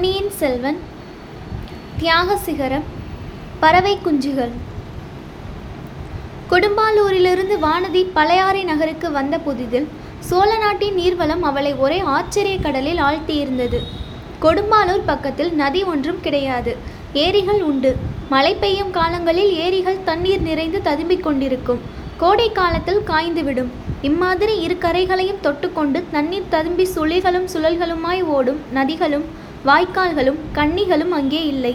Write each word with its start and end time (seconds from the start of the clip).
பொன்னியின் 0.00 0.30
செல்வன் 0.40 0.78
தியாக 1.98 2.36
சிகரம் 2.44 2.84
பறவை 3.62 3.92
குஞ்சுகள். 4.04 4.52
கொடும்பாலூரிலிருந்து 6.50 7.56
வானதி 7.64 8.02
பழையாறை 8.14 8.62
நகருக்கு 8.70 9.08
வந்த 9.16 9.38
புதிதில் 9.46 9.88
சோழ 10.28 10.58
நாட்டின் 10.58 10.96
நீர்வளம் 11.00 11.42
அவளை 11.48 11.72
ஒரே 11.84 11.98
ஆச்சரிய 12.14 12.58
கடலில் 12.58 13.02
ஆழ்த்தியிருந்தது. 13.08 13.80
கொடும்பாலூர் 14.44 15.04
பக்கத்தில் 15.10 15.52
நதி 15.60 15.82
ஒன்றும் 15.84 16.22
கிடையாது. 16.26 16.74
ஏரிகள் 17.24 17.62
உண்டு. 17.70 17.92
மழை 18.28 18.54
பெய்யும் 18.54 18.94
காலங்களில் 18.98 19.52
ஏரிகள் 19.66 20.00
தண்ணீர் 20.04 20.46
நிறைந்து 20.48 20.80
ததும்பிக் 20.88 21.26
கொண்டிருக்கும். 21.28 21.82
கோடை 22.22 22.48
காலத்தில் 22.60 23.02
காய்ந்துவிடும். 23.12 23.70
இம்மாதிரி 24.10 24.56
இரு 24.60 24.78
கரைகளையும் 24.86 25.44
தொட்டுக்கொண்டு 25.48 26.02
தண்ணீர் 26.16 26.50
ததும்பி 26.56 26.88
சுழிகளும் 26.96 27.48
சுழல்களுமாய் 27.56 28.24
ஓடும் 28.38 28.62
நதிகளும் 28.72 29.39
வாய்க்கால்களும் 29.68 30.38
கன்னிகளும் 30.58 31.14
அங்கே 31.18 31.40
இல்லை. 31.52 31.72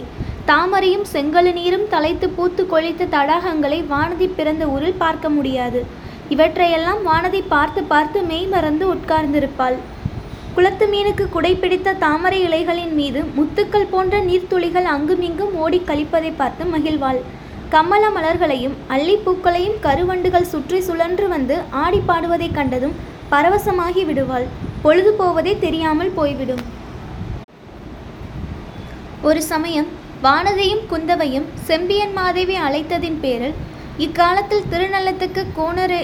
தாமரையும் 0.48 1.04
செங்கல் 1.12 1.50
நீரும் 1.58 1.86
தலைத்து 1.92 2.26
பூத்து 2.36 2.62
கொழித்த 2.66 3.08
தடாகங்களை 3.14 3.78
வானதி 3.92 4.26
பிறந்த 4.38 4.64
ஊரில் 4.74 5.00
பார்க்க 5.02 5.28
முடியாது. 5.36 5.80
இவற்றையெல்லாம் 6.34 7.02
வானதி 7.08 7.40
பார்த்து 7.54 7.82
பார்த்து 7.92 8.18
மெய் 8.22 8.48
மறந்து 8.54 8.84
உட்கார்ந்திருப்பாள். 8.94 9.76
குளத்து 10.56 10.86
மீனுக்கு 10.92 11.24
குடைப்பிடித்த 11.34 11.98
தாமரை 12.04 12.38
இலைகளின் 12.46 12.94
மீது 13.00 13.20
முத்துக்கள் 13.36 13.90
போன்ற 13.90 14.20
நீர்த்துளிகள் 14.28 14.86
அங்குமிங்கும் 14.94 15.52
ஓடி 15.64 15.80
கழிப்பதை 15.90 16.30
பார்த்து 16.36 16.64
மகிழ்வாள். 16.74 17.20
கமல 17.74 18.04
மலர்களையும் 18.16 18.76
அல்லிப்பூக்களையும் 18.94 19.78
கருவண்டுகள் 19.86 20.50
சுற்றி 20.52 20.80
சுழன்று 20.80 21.28
வந்து 21.34 21.56
ஆடி 21.84 22.00
பாடுவதைக் 22.08 22.56
கண்டதும் 22.58 22.96
பரவசமாகி 23.32 24.04
விடுவாள். 24.10 24.48
பொழுது 24.82 25.12
போவதே 25.20 25.54
தெரியாமல் 25.66 26.16
போய்விடும். 26.18 26.64
ஒரு 29.26 29.40
சமயம் 29.52 29.86
வானதியும் 30.24 30.82
குந்தவையும் 30.90 31.46
செம்பியன் 31.68 32.12
மாதேவி 32.18 32.56
அழைத்ததின் 32.66 33.16
பேரில் 33.22 33.56
இக்காலத்தில் 34.04 34.68
திருநள்ளத்துக்கு 34.72 35.42
கோனரே 35.58 36.00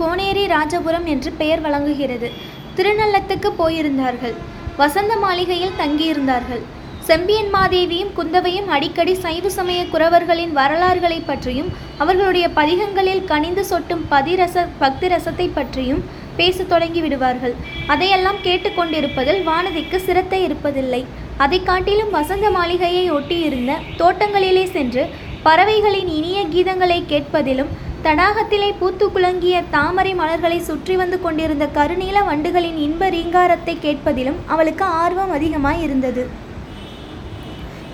கோனேரி 0.00 0.44
ராஜபுரம் 0.52 1.06
என்று 1.12 1.30
பெயர் 1.40 1.62
வழங்குகிறது. 1.64 2.28
திருநள்ளத்துக்கு 2.76 3.50
போயிருந்தார்கள். 3.60 4.36
வசந்த 4.76 5.16
மாளிகையில் 5.24 5.78
தங்கியிருந்தார்கள். 5.80 6.62
செம்பியன் 7.08 7.50
மாதேவியும் 7.54 8.12
குந்தவையும் 8.18 8.68
அடிக்கடி 8.76 9.14
சைவ 9.24 9.50
சமய 9.58 9.80
குறவர்களின் 9.94 10.52
வரலாறுகளை 10.60 11.18
பற்றியும் 11.30 11.72
அவர்களுடைய 12.04 12.48
பதிகங்களில் 12.58 13.24
கனிந்து 13.32 13.64
சொட்டும் 13.70 14.04
பதிரச 14.14 14.66
பக்தி 14.84 15.08
ரசத்தை 15.14 15.48
பற்றியும் 15.54 16.04
பேசத் 16.36 16.70
தொடங்கி 16.74 17.00
விடுவார்கள். 17.00 17.56
அதையெல்லாம் 17.94 18.40
கேட்டுக்கொண்டிருப்பதில் 18.46 19.42
வானதிக்கு 19.50 19.98
சிரத்தை 20.06 20.40
இருப்பதில்லை. 20.46 21.02
அதை 21.38 21.58
காட்டிலும் 21.62 22.10
வசந்த 22.10 22.46
மாளிகையை 22.50 23.04
ஒட்டியிருந்த 23.10 23.72
தோட்டங்களிலே 23.98 24.64
சென்று 24.70 25.02
பறவைகளின் 25.42 26.10
இனிய 26.10 26.40
கீதங்களை 26.46 26.98
கேட்பதிலும் 27.06 27.72
தடாகத்திலே 28.04 28.68
பூத்து 28.78 29.06
குலங்கிய 29.10 29.56
தாமரை 29.70 30.14
மலர்களை 30.14 30.58
சுற்றி 30.60 30.94
வந்து 30.96 31.20
கொண்டிருந்த 31.20 31.64
கருநீல 31.74 32.20
வண்டுகளின் 32.24 32.78
இன்ப 32.78 33.08
ரீங்காரத்தை 33.08 33.74
கேட்பதிலும் 33.78 34.38
அவளுக்கு 34.46 34.84
ஆர்வம் 34.84 35.30
அதிகமாய் 35.30 35.82
இருந்தது 35.82 36.24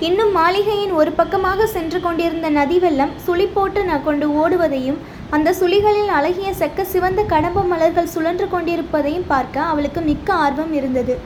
இன்னும் 0.00 0.32
மாளிகையின் 0.32 0.92
ஒரு 0.92 1.12
பக்கமாக 1.12 1.66
சென்று 1.66 2.00
கொண்டிருந்த 2.00 2.48
நதி 2.50 2.78
வெள்ளம் 2.78 3.14
சுழி 3.26 3.46
போட்டு 3.46 3.80
ந 3.84 4.02
கொண்டு 4.02 4.26
ஓடுவதையும் 4.42 5.00
அந்த 5.30 5.54
சுழிகளில் 5.60 6.12
அழகிய 6.18 6.50
செக்க 6.52 6.84
சிவந்த 6.84 7.22
கடம்ப 7.22 7.62
மலர்கள் 7.62 8.12
சுழன்று 8.14 8.48
கொண்டிருப்பதையும் 8.48 9.26
பார்க்க 9.26 9.60
அவளுக்கு 9.62 10.00
மிக்க 10.00 10.32
ஆர்வம் 10.34 10.72
இருந்தது. 10.72 11.16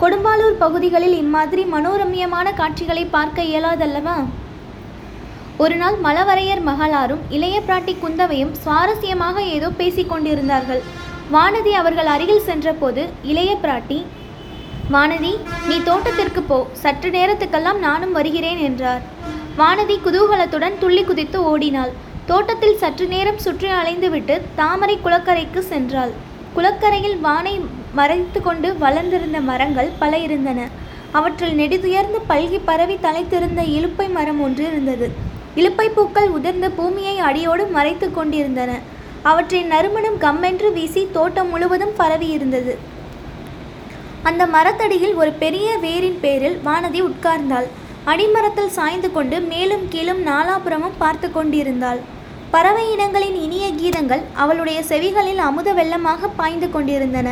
கொடும்பாலூர் 0.00 0.54
பகுதிகளில் 0.60 1.14
இம்மாதிரி 1.22 1.62
மனோரம்யமான 1.72 2.48
காட்சிகளை 2.60 3.02
பார்க்க 3.14 3.42
இயலாதல்லவா? 3.48 4.14
ஒரு 5.62 5.76
நாள் 5.80 5.96
மலவரையர் 6.04 6.62
மகளாரும் 6.68 7.24
இளைய 7.36 7.56
பிராட்டி 7.66 7.94
குந்தவையும் 8.02 8.52
சுவாரஸ்யமாக 8.62 9.36
ஏதோ 9.56 9.68
பேசிக் 9.80 10.10
கொண்டிருந்தார்கள். 10.12 10.80
வானதி 11.34 11.72
அவர்கள் 11.80 12.08
அருகில் 12.14 12.46
சென்றபோது 12.46 13.02
இளைய 13.32 13.50
பிராட்டி 13.64 13.98
வானதி 14.94 15.32
நீ 15.68 15.76
தோட்டத்திற்கு 15.88 16.44
போ. 16.52 16.58
சற்று 16.84 17.10
நேரத்துக்கெல்லாம் 17.18 17.82
நானும் 17.86 18.16
வருகிறேன் 18.18 18.62
என்றார். 18.68 19.02
வானதி 19.60 19.98
குதூகலத்துடன் 20.06 20.78
துள்ளி 20.84 21.04
குதித்து 21.10 21.40
ஓடினாள். 21.50 21.92
தோட்டத்தில் 22.30 22.80
சற்று 22.84 23.08
நேரம் 23.14 23.42
சுற்றி 23.46 23.70
அலைந்துவிட்டு 23.80 24.36
தாமரை 24.62 24.98
குளக்கரைக்கு 25.04 25.62
சென்றாள். 25.72 26.14
குளக்கரையில் 26.56 27.20
வானை 27.28 27.54
மறைத்து 27.98 28.40
கொண்டு 28.40 28.68
வளர்ந்திருந்த 28.84 29.40
மரங்கள் 29.40 29.90
பல 29.98 30.18
இருந்தன. 30.18 30.68
அவற்றில் 31.18 31.56
நெடுதுயர்ந்து 31.60 32.18
பல்கி 32.28 32.58
பரவி 32.64 32.96
தலைத்திருந்த 33.06 33.60
இலுப்பை 33.76 34.06
மரம் 34.16 34.40
ஒன்று 34.46 34.64
இருந்தது. 34.66 35.08
இலுப்பை 35.56 35.86
பூக்கள் 35.94 36.28
உதிர்ந்த 36.28 36.66
பூமியை 36.76 37.18
அடியோடு 37.18 37.66
மறைத்து 37.76 38.08
கொண்டிருந்தன. 38.10 38.72
அவற்றின் 39.22 39.66
நறுமணம் 39.66 40.18
கம்மென்று 40.20 40.68
வீசி 40.72 41.02
தோட்டம் 41.12 41.48
முழுவதும் 41.48 41.96
பரவி 41.96 42.28
இருந்தது. 42.28 42.74
அந்த 44.22 44.42
மரத்தடியில் 44.46 45.14
ஒரு 45.14 45.32
பெரிய 45.42 45.68
வேரின் 45.82 46.18
பேரில் 46.20 46.56
வானதி 46.64 47.00
உட்கார்ந்தாள். 47.08 47.68
அடிமரத்தில் 48.04 48.74
சாய்ந்து 48.76 49.08
கொண்டு 49.12 49.40
மேலும் 49.40 49.84
கீழும் 49.88 50.22
நாலாபுறமும் 50.26 50.98
பார்த்து 50.98 51.28
கொண்டிருந்தாள். 51.32 52.00
பறவை 52.50 52.84
இனங்களின் 52.92 53.36
இனிய 53.42 53.66
கீதங்கள் 53.80 54.22
அவளுடைய 54.34 54.80
செவிகளில் 54.88 55.40
அமுத 55.48 55.72
வெள்ளமாக 55.72 56.28
பாய்ந்து 56.36 56.68
கொண்டிருந்தன. 56.70 57.30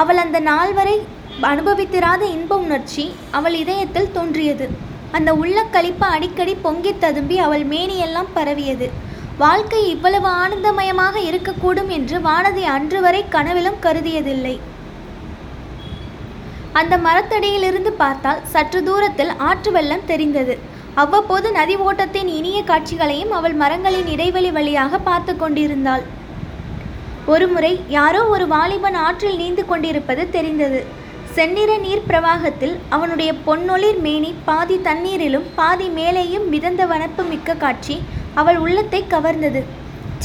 அவள் 0.00 0.16
அந்த 0.16 0.40
நாள் 0.40 0.72
வரை 0.72 1.02
அனுபவித்திராத 1.42 2.22
இன்ப 2.22 2.56
உணர்ச்சி 2.56 3.04
அவள் 3.30 3.54
இதயத்தில் 3.54 4.12
தோன்றியது. 4.12 4.66
அந்த 5.12 5.34
உள்ள 5.34 5.64
கழிப்பு 5.72 6.06
அடிக்கடி 6.08 6.54
பொங்கித் 6.54 7.00
ததும்பி 7.00 7.38
அவள் 7.38 7.64
மேனியெல்லாம் 7.66 8.34
பரவியது. 8.34 8.90
வாழ்க்கை 9.38 9.88
இவ்வளவு 9.88 10.28
ஆனந்தமயமாக 10.28 11.16
இருக்கக்கூடும் 11.30 11.88
என்று 11.88 12.18
வானதி 12.18 12.62
அன்று 12.62 13.00
வரை 13.00 13.24
கனவிலும் 13.28 13.80
கருதியதில்லை. 13.82 14.58
அந்த 16.72 16.96
மரத்தடியிலிருந்து 16.98 17.92
பார்த்தால் 17.92 18.46
சற்று 18.46 18.82
தூரத்தில் 18.82 19.36
ஆற்று 19.36 19.72
வெள்ளம் 19.72 20.06
தெரிந்தது. 20.06 20.58
அவ்வப்போது 20.94 21.52
நதி 21.52 21.76
ஓட்டத்தின் 21.76 22.28
இனிய 22.28 22.64
காட்சிகளையும் 22.64 23.30
அவள் 23.30 23.52
மரங்களின் 23.52 24.06
இடைவெளி 24.06 24.50
வழியாக 24.50 24.98
பார்த்து 24.98 25.36
கொண்டிருந்தாள். 25.36 26.02
ஒருமுறை 27.32 27.70
யாரோ 27.96 28.20
ஒரு 28.34 28.44
வாலிபன் 28.52 28.96
ஆற்றில் 29.06 29.38
நீந்து 29.40 29.62
கொண்டிருப்பது 29.70 30.22
தெரிந்தது. 30.36 30.80
செந்நிற 31.36 31.70
நீர் 31.84 32.06
பிரவாகத்தில் 32.08 32.74
அவனுடைய 32.96 33.30
பொன்னொளிர் 33.46 33.98
மேனி 34.06 34.30
பாதி 34.48 34.76
தண்ணீரிலும் 34.86 35.48
பாதி 35.58 35.88
மேலேயும் 35.98 36.46
மிதந்த 36.52 36.82
வனப்பு 36.92 37.24
மிக்க 37.32 37.56
காட்சி 37.64 37.96
அவள் 38.40 38.58
உள்ளத்தை 38.64 39.00
கவர்ந்தது. 39.14 39.60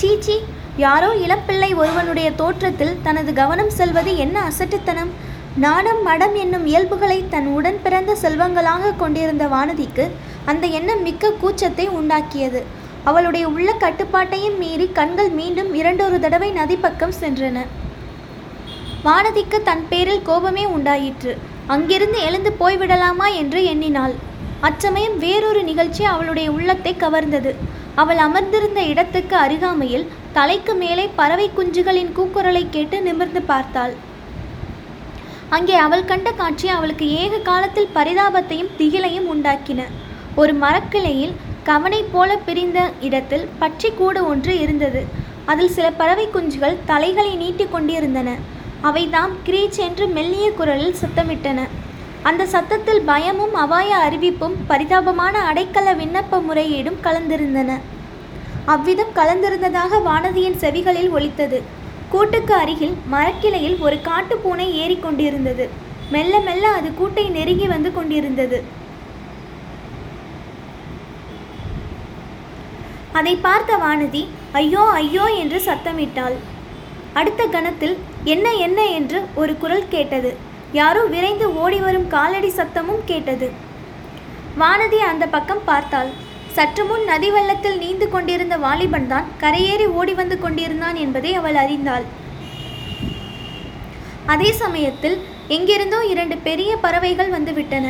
சீச்சி 0.02 0.38
யாரோ 0.84 1.09
இளப்பிள்ளை 1.25 1.69
ஒருவனுடைய 1.81 2.30
தோற்றத்தில் 2.42 2.96
தனது 3.08 3.34
கவனம் 3.42 3.74
செல்வது 3.80 4.13
என்ன 4.25 4.38
அசட்டுத்தனம்? 4.50 5.12
நாணம் 5.66 6.02
மடம் 6.08 6.36
என்னும் 6.44 6.66
இயல்புகளை 6.72 7.19
தன் 7.34 7.50
உடன் 7.58 7.81
பிறந்த 7.84 8.12
செல்வங்களாக 8.22 8.94
கொண்டிருந்த 9.02 9.46
வானதிக்கு 9.56 10.06
அந்த 10.52 10.63
எண்ணம் 10.78 11.03
மிக்க 11.08 11.34
கூச்சத்தை 11.42 11.86
உண்டாக்கியது. 12.00 12.62
அவளுடைய 13.03 13.46
உள்ள 13.47 13.69
கட்டுப்பாட்டையும் 13.74 14.58
மீறி 14.58 14.86
கண்கள் 14.94 15.30
மீண்டும் 15.30 15.72
இரண்டொரு 15.74 16.19
தடவை 16.19 16.50
நதி 16.52 16.75
பக்கம் 16.75 17.16
சென்றன. 17.22 17.66
வானதிக்கு 19.06 19.58
தன் 19.64 19.86
பேரில் 19.90 20.22
கோபமே 20.22 20.66
உண்டாயிற்று. 20.66 21.38
அங்கிருந்து 21.68 22.19
எழுந்து 22.22 22.52
போய்விடலாமா 22.59 23.28
என்று 23.42 23.63
எண்ணினாள். 23.63 24.16
அச்சமயம் 24.59 25.18
வேறொரு 25.18 25.63
நிகழ்ச்சி 25.63 26.03
அவளுடைய 26.03 26.52
உள்ளத்தை 26.52 26.96
கவர்ந்தது. 27.00 27.53
அவள் 27.96 28.18
அமர்ந்திருந்த 28.18 28.81
இடத்துக்கு 28.81 29.36
அருகாமையில் 29.36 30.09
தலைக்கு 30.34 30.74
மேலே 30.75 31.09
பறவை 31.16 31.50
குஞ்சுகளின் 31.58 32.13
கூக்குரலை 32.18 32.63
கேட்டு 32.69 33.02
நிமிர்ந்து 33.02 33.42
பார்த்தாள். 33.42 33.94
அங்கே 35.50 35.75
அவள் 35.75 36.06
கண்ட 36.06 36.31
காட்சி 36.31 36.68
அவளுக்கு 36.68 37.08
ஏக 37.24 37.38
காலத்தில் 37.38 37.94
பரிதாபத்தையும் 37.95 38.72
திகிலையும் 38.78 39.28
உண்டாக்கின. 39.33 39.81
ஒரு 40.36 40.54
மரக்கிளையில் 40.54 41.33
கவனை 41.63 42.04
போல 42.12 42.38
பிரிந்த 42.38 42.80
இடத்தில் 43.00 43.48
பற்றி 43.60 43.89
கூடு 43.92 44.27
ஒன்று 44.27 44.60
இருந்தது. 44.60 45.01
அதில் 45.45 45.69
சில 45.69 45.92
பறவை 45.92 46.25
குஞ்சுகள் 46.27 46.81
தலைகளை 46.86 47.36
நீட்டி 47.36 47.65
கொண்டிருந்தன. 47.65 48.30
அவைதாம் 48.81 49.33
கிரீச் 49.45 49.80
என்று 49.80 50.07
மெல்லிய 50.07 50.51
குரலில் 50.51 51.00
சத்தமிட்டன. 51.01 51.60
அந்த 52.24 52.45
சத்தத்தில் 52.45 53.01
பயமும் 53.01 53.56
அபாய 53.56 53.95
அறிவிப்பும் 53.95 54.56
பரிதாபமான 54.68 55.36
அடைக்கல 55.50 55.95
விண்ணப்ப 56.01 56.42
முறையீடும் 56.50 57.00
கலந்திருந்தன. 57.04 57.71
அவ்விதம் 58.66 59.16
கலந்திருந்ததாக 59.16 60.01
வானதியின் 60.06 60.59
செவிகளில் 60.59 61.09
ஒலித்தது. 61.09 61.62
கூட்டுக்கு 62.09 62.54
அருகில் 62.54 62.95
மரக்கிளையில் 63.12 63.77
ஒரு 63.80 64.00
காட்டுப்பூனை 64.09 64.68
ஏறிக்கொண்டிருந்தது 64.83 65.66
மெல்ல 66.09 66.39
மெல்ல 66.39 66.68
அது 66.68 66.89
கூட்டை 67.00 67.31
நெருங்கி 67.31 67.68
வந்து 67.68 67.94
கொண்டிருந்தது. 67.94 68.57
அதை 73.19 73.33
பார்த்த 73.45 73.71
வானதி 73.83 74.24
ஐயோ 74.60 74.83
ஐயோ 75.01 75.25
என்று 75.42 75.57
சத்தமிட்டாள். 75.68 76.36
அடுத்த 77.19 77.42
கணத்தில் 77.56 77.95
என்ன 78.33 78.48
என்ன 78.68 78.80
என்று 79.00 79.19
ஒரு 79.42 79.54
குரல் 79.62 79.92
கேட்டது. 79.94 80.31
யாரோ 80.80 81.01
விரைந்து 81.13 81.48
ஓடி 81.63 81.80
வரும் 81.86 82.07
காலடி 82.15 82.51
சத்தமும் 82.60 83.04
கேட்டது. 83.12 83.48
வானதி 84.62 85.00
அந்த 85.12 85.25
பக்கம் 85.36 85.63
பார்த்தாள். 85.69 86.12
சற்று 86.56 86.83
முன் 86.89 87.06
நதி 87.12 87.30
வெள்ளத்தில் 87.36 87.77
நீந்து 87.83 88.07
கொண்டிருந்த 88.15 88.56
வாலிபன் 88.65 89.07
தான் 89.13 89.30
கரையேறி 89.44 89.88
ஓடி 90.00 90.13
வந்து 90.21 90.36
கொண்டிருந்தான் 90.44 90.98
என்பதை 91.04 91.31
அவள் 91.39 91.57
அறிந்தாள். 91.63 92.06
அதே 94.33 94.50
சமயத்தில் 94.63 95.18
எங்கிருந்தோ 95.56 96.00
இரண்டு 96.13 96.36
பெரிய 96.48 96.71
பறவைகள் 96.83 97.33
வந்துவிட்டன. 97.38 97.88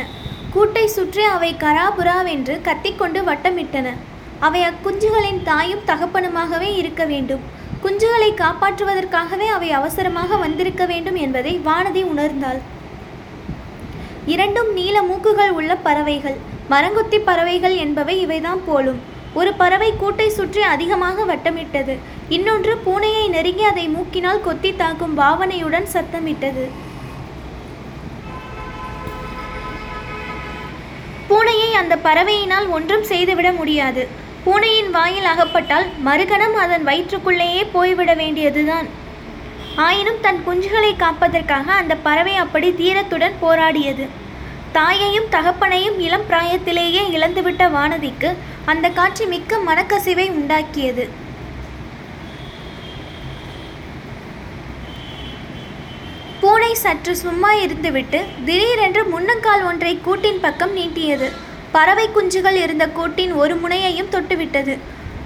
கூட்டை 0.54 0.86
சுற்றி 0.96 1.22
அவை 1.34 1.50
கராபுராவென்று 1.64 2.56
கத்திக்கொண்டு 2.68 3.20
வட்டமிட்டன. 3.28 3.88
அவை 4.46 4.60
அக்குஞ்சுகளின் 4.68 5.42
தாயும் 5.50 5.86
தகப்பனுமாகவே 5.90 6.70
இருக்க 6.80 7.02
வேண்டும். 7.12 7.44
குஞ்சுகளை 7.84 8.30
காப்பாற்றுவதற்காகவே 8.42 9.46
அவை 9.56 9.68
அவசரமாக 9.78 10.36
வந்திருக்க 10.44 10.84
வேண்டும் 10.92 11.18
என்பதை 11.24 11.52
வானதி 11.68 12.02
உணர்ந்தாள். 12.12 12.60
இரண்டும் 14.34 14.70
நீல 14.78 14.96
மூக்குகள் 15.10 15.52
உள்ள 15.58 15.72
பறவைகள். 15.86 16.38
மரங்குத்தி 16.72 17.18
பறவைகள் 17.28 17.76
என்பவை 17.84 18.14
இவைதான் 18.26 18.62
போலும். 18.68 19.00
ஒரு 19.40 19.50
பறவை 19.60 19.90
கூட்டை 20.02 20.26
சுற்றி 20.38 20.62
அதிகமாக 20.74 21.24
வட்டமிட்டது. 21.30 21.94
இன்னொன்று 22.36 22.74
பூனையை 22.86 23.24
நெருங்கி 23.34 23.64
அதை 23.70 23.86
மூக்கினால் 23.94 24.44
கொத்தி 24.48 24.70
தாக்கும் 24.82 25.14
பாவனையுடன் 25.20 25.88
சத்தமிட்டது. 25.94 26.64
பூனையை 31.30 31.70
அந்த 31.80 31.94
பறவையினால் 32.06 32.68
ஒன்றும் 32.76 33.08
செய்துவிட 33.12 33.50
முடியாது. 33.60 34.04
பூனையின் 34.44 34.90
வாயில் 34.90 35.28
அகப்பட்டால் 35.32 35.86
மறுகணம் 36.06 36.56
அதன் 36.62 36.82
வயிற்றுக்குள்ளேயே 36.88 37.62
போய்விட 37.74 38.14
வேண்டியதுதான். 38.14 38.88
ஆயினும் 39.84 40.20
தன் 40.20 40.40
குஞ்சுகளை 40.46 40.90
காப்பதற்காக 40.96 41.66
அந்த 41.72 41.94
பறவை 42.06 42.34
அப்படி 42.42 42.68
தீரத்துடன் 42.80 43.38
போராடியது. 43.42 44.06
தாயையும் 44.72 45.28
தகப்பனையும் 45.30 45.98
இளம் 46.06 46.26
பிராயத்திலேயே 46.30 47.02
இழந்துவிட்ட 47.16 47.64
வானதிக்கு 47.76 48.30
அந்த 48.72 48.88
காட்சி 48.88 49.26
மிக்க 49.26 49.58
மனக்கசிவை 49.68 50.26
உண்டாக்கியது. 50.38 51.06
பூனை 56.40 56.74
சற்று 56.74 57.16
சும்மா 57.16 57.52
இருந்துவிட்டு 57.64 58.20
திடீரென்று 58.44 59.04
முன்னங்கால் 59.14 59.66
ஒன்றை 59.70 59.98
கூட்டின் 60.06 60.40
பக்கம் 60.40 60.76
நீட்டியது. 60.76 61.43
பறவை 61.74 62.04
குஞ்சுகள் 62.08 62.58
இருந்த 62.64 62.84
கூட்டின் 62.96 63.32
ஒரு 63.42 63.54
முனையையும் 63.62 64.12
தொட்டுவிட்டது. 64.14 64.74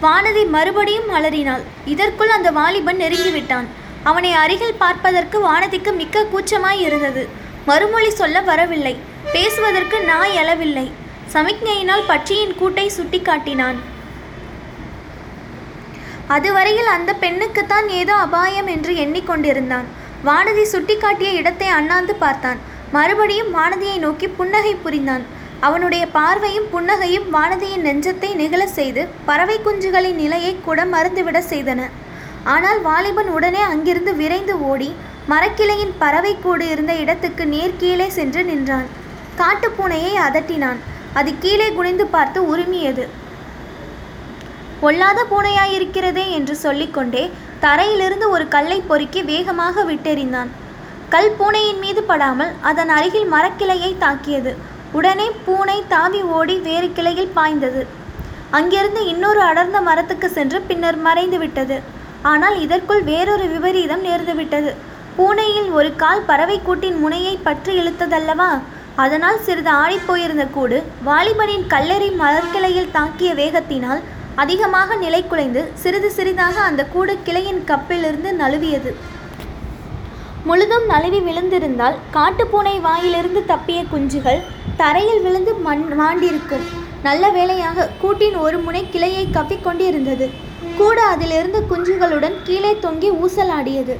வானதி 0.04 0.42
மறுபடியும் 0.54 1.10
அலறினாள். 1.16 1.64
இதற்குள் 1.92 2.32
அந்த 2.36 2.48
வாலிபன் 2.58 3.00
நெருங்கிவிட்டான். 3.02 3.66
அவனை 4.10 4.30
அருகில் 4.42 4.80
பார்ப்பதற்கு 4.82 5.38
வானதிக்கு 5.46 5.92
மிக்க 6.00 6.26
கூச்சமாய் 6.32 6.82
இருந்தது. 6.86 7.22
மறுமொழி 7.68 8.10
சொல்ல 8.20 8.40
வரவில்லை. 8.48 8.94
பேசுவதற்கு 9.34 9.98
நாய் 10.10 10.36
எழவில்லை. 10.42 10.86
சமிக்ஞையினால் 11.34 12.08
பட்சியின் 12.10 12.54
கூட்டை 12.60 12.86
சுட்டி 12.96 13.18
காட்டினான் 13.22 13.78
அதுவரையில் 16.36 16.90
அந்த 16.94 17.10
பெண்ணுக்குத்தான் 17.22 17.86
ஏதோ 18.00 18.14
அபாயம் 18.26 18.68
என்று 18.74 18.92
எண்ணிக்கொண்டிருந்தான். 19.04 19.86
வானதி 20.26 20.64
சுட்டிக்காட்டிய 20.72 21.30
இடத்தை 21.40 21.68
அண்ணாந்து 21.78 22.14
பார்த்தான். 22.24 22.58
மறுபடியும் 22.96 23.52
வானதியை 23.56 23.98
நோக்கி 24.04 24.28
புன்னகை 24.38 24.74
புரிந்தான். 24.84 25.24
அவனுடைய 25.66 26.04
பார்வையும் 26.16 26.68
புன்னகையும் 26.72 27.26
வானதியின் 27.34 27.86
நெஞ்சத்தை 27.86 28.30
நிகழ 28.40 28.62
செய்து 28.78 29.02
பறவை 29.28 29.56
குஞ்சுகளின் 29.66 30.20
நிலையை 30.22 30.52
கூட 30.66 30.80
மறந்துவிட 30.94 31.38
செய்தன. 31.52 31.80
ஆனால் 32.54 32.80
வாலிபன் 32.88 33.30
உடனே 33.36 33.62
அங்கிருந்து 33.72 34.12
விரைந்து 34.20 34.54
ஓடி 34.70 34.90
மரக்கிளையின் 35.32 35.96
பறவை 36.02 36.32
கூடு 36.44 36.66
இருந்த 36.74 36.92
இடத்துக்கு 37.02 37.46
நேர் 37.54 37.78
கீழே 37.80 38.06
சென்று 38.18 38.42
நின்றான். 38.50 38.86
காட்டுப்பூனையை 39.40 40.12
அதட்டினான். 40.26 40.78
அது 41.18 41.30
கீழே 41.42 41.68
குனிந்து 41.78 42.06
பார்த்து 42.14 42.38
உருமியது. 42.52 43.04
பொல்லாத 44.80 45.20
பூனையாயிருக்கிறதே 45.30 46.24
என்று 46.38 46.54
சொல்லிக்கொண்டே 46.64 47.22
தரையிலிருந்து 47.64 48.26
ஒரு 48.34 48.44
கல்லை 48.54 48.80
பொறுக்கி 48.90 49.20
வேகமாக 49.32 49.84
விட்டெறிந்தான். 49.90 50.50
கல் 51.14 51.32
பூனையின் 51.38 51.80
மீது 51.84 52.02
படாமல் 52.10 52.52
அதன் 52.70 52.90
அருகில் 52.96 53.30
மரக்கிளையை 53.34 53.92
தாக்கியது. 54.04 54.52
உடனே 54.96 55.26
பூனை 55.46 55.78
தாவி 55.92 56.20
ஓடி 56.36 56.56
வேறு 56.66 56.88
கிளையில் 56.96 57.34
பாய்ந்தது. 57.38 57.82
அங்கிருந்து 58.58 59.00
இன்னொரு 59.12 59.40
அடர்ந்த 59.48 59.78
மரத்துக்கு 59.88 60.28
சென்று 60.36 60.58
பின்னர் 60.68 60.98
மறைந்து 61.06 61.38
விட்டது. 61.42 61.76
ஆனால் 62.30 62.56
இதற்குள் 62.64 63.02
வேறொரு 63.10 63.46
விபரீதம் 63.54 64.02
நேர்ந்துவிட்டது 64.06 64.70
பூனையில் 65.16 65.70
ஒரு 65.78 65.90
கால் 66.02 66.26
பறவை 66.30 66.56
கூட்டின் 66.66 66.98
முனையை 67.04 67.34
பற்றி 67.46 67.72
இழுத்ததல்லவா? 67.80 68.50
அதனால் 69.04 69.38
சிறிது 69.46 69.72
ஆடிப்போயிருந்த 69.82 70.44
கூடு 70.56 70.78
வாலிபனின் 71.08 71.66
கல்லெறி 71.74 72.08
மலர்கிளையில் 72.22 72.94
தாக்கிய 72.96 73.32
வேகத்தினால் 73.40 74.00
அதிகமாக 74.42 74.96
நிலை 75.04 75.20
குலைந்து 75.26 75.62
சிறிது 75.82 76.10
சிறிதாக 76.16 76.56
அந்த 76.70 76.82
கூடு 76.94 77.14
கிளையின் 77.26 77.62
கப்பிலிருந்து 77.70 78.32
நழுவியது. 78.42 78.90
முழுதும் 80.48 80.84
நழுவி 80.90 81.20
விழுந்திருந்தால் 81.28 81.96
காட்டுப்பூனை 82.16 82.74
வாயிலிருந்து 82.86 83.40
தப்பிய 83.50 83.80
குஞ்சுகள் 83.92 84.40
தரையில் 84.80 85.22
விழுந்து 85.24 85.52
மண் 85.66 85.82
மாண்டிருக்கும். 86.00 86.66
நல்ல 87.06 87.24
வேளையாக 87.36 87.86
கூட்டின் 88.02 88.36
ஒரு 88.44 88.58
முனை 88.66 88.82
கிளையை 88.94 89.24
கவ்விக்கொண்டிருந்தது 89.36 90.26
கூட 90.80 90.98
அதிலிருந்து 91.14 91.60
குஞ்சுகளுடன் 91.70 92.36
கீழே 92.46 92.72
தொங்கி 92.84 93.10
ஊசலாடியது. 93.24 93.94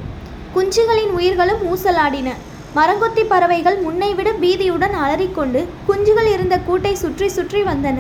குஞ்சுகளின் 0.56 1.12
உயிர்களும் 1.18 1.62
ஊசலாடின. 1.72 2.28
மரங்கொத்தி 2.76 3.22
பறவைகள் 3.32 3.78
முன்னைவிட 3.86 4.30
பீதியுடன் 4.42 4.94
அலறிக்கொண்டு 5.04 5.60
குஞ்சுகள் 5.88 6.28
இருந்த 6.34 6.56
கூட்டை 6.68 6.92
சுற்றி 7.02 7.28
சுற்றி 7.36 7.62
வந்தன. 7.70 7.98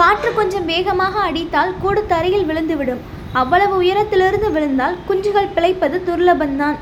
காற்று 0.00 0.30
கொஞ்சம் 0.38 0.66
வேகமாக 0.72 1.14
அடித்தால் 1.28 1.72
கூடு 1.82 2.02
தரையில் 2.12 2.48
விழுந்துவிடும். 2.50 3.02
அவ்வளவு 3.40 3.74
உயரத்திலிருந்து 3.82 4.50
விழுந்தால் 4.56 4.98
குஞ்சுகள் 5.10 5.54
பிழைப்பது 5.54 5.96
துர்லபந்தான். 6.08 6.76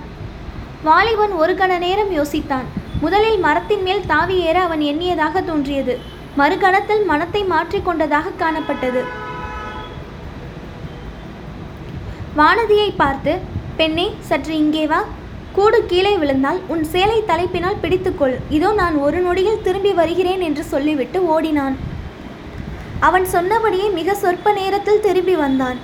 வாலிபன் 0.86 1.34
ஒரு 1.40 1.52
கண 1.58 1.72
நேரம் 1.82 2.12
யோசித்தான். 2.16 2.66
முதலில் 3.02 3.36
மரத்தின் 3.44 3.84
மேல் 3.86 4.06
தாவி 4.12 4.36
ஏற 4.48 4.56
அவன் 4.66 4.82
எண்ணியதாக 4.88 5.42
தோன்றியது. 5.48 5.94
மறுகணத்தில் 6.40 7.04
மனத்தை 7.10 7.42
மாற்றிக்கொண்டதாக 7.52 8.32
காணப்பட்டது. 8.42 9.02
வானதியை 12.40 12.88
பார்த்து 13.02 13.32
பெண்ணே 13.78 14.06
சற்று 14.28 14.54
இங்கே 14.64 14.84
வா. 14.92 15.00
கூடு 15.56 15.78
கீழே 15.90 16.12
விழுந்தால் 16.20 16.60
உன் 16.74 16.84
சேலை 16.92 17.18
தலைப்பினால் 17.30 17.80
பிடித்துக்கொள். 17.82 18.36
இதோ 18.56 18.68
நான் 18.82 18.96
ஒரு 19.06 19.18
நொடியில் 19.26 19.64
திரும்பி 19.66 19.92
வருகிறேன் 20.02 20.44
என்று 20.50 20.62
சொல்லிவிட்டு 20.74 21.18
ஓடினான். 21.34 21.76
அவன் 23.08 23.26
சொன்னபடியே 23.34 23.88
மிக 23.98 24.14
சொற்ப 24.22 24.52
நேரத்தில் 24.60 25.04
திரும்பி 25.08 25.34
வந்தான். 25.46 25.78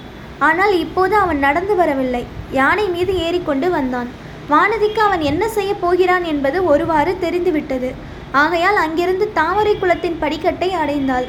ஆனால் 0.48 0.74
இப்போது 0.84 1.14
அவன் 1.24 1.44
நடந்து 1.46 1.76
வரவில்லை. 1.82 2.24
யானை 2.60 2.86
மீது 2.96 3.12
ஏறிக்கொண்டு 3.26 3.68
வந்தான். 3.76 4.10
வானதிக்கு 4.52 5.00
அவன் 5.06 5.22
என்ன 5.30 5.44
செய்ய 5.56 5.72
போகிறான் 5.82 6.24
என்பது 6.32 6.58
ஒருவாறு 6.72 7.12
தெரிந்துவிட்டது. 7.24 7.88
ஆகையால் 8.42 8.78
அங்கிருந்து 8.84 9.26
தாமரை 9.38 9.74
குளத்தின் 9.76 10.20
படிக்கட்டை 10.22 10.70
அடைந்தாள். 10.82 11.26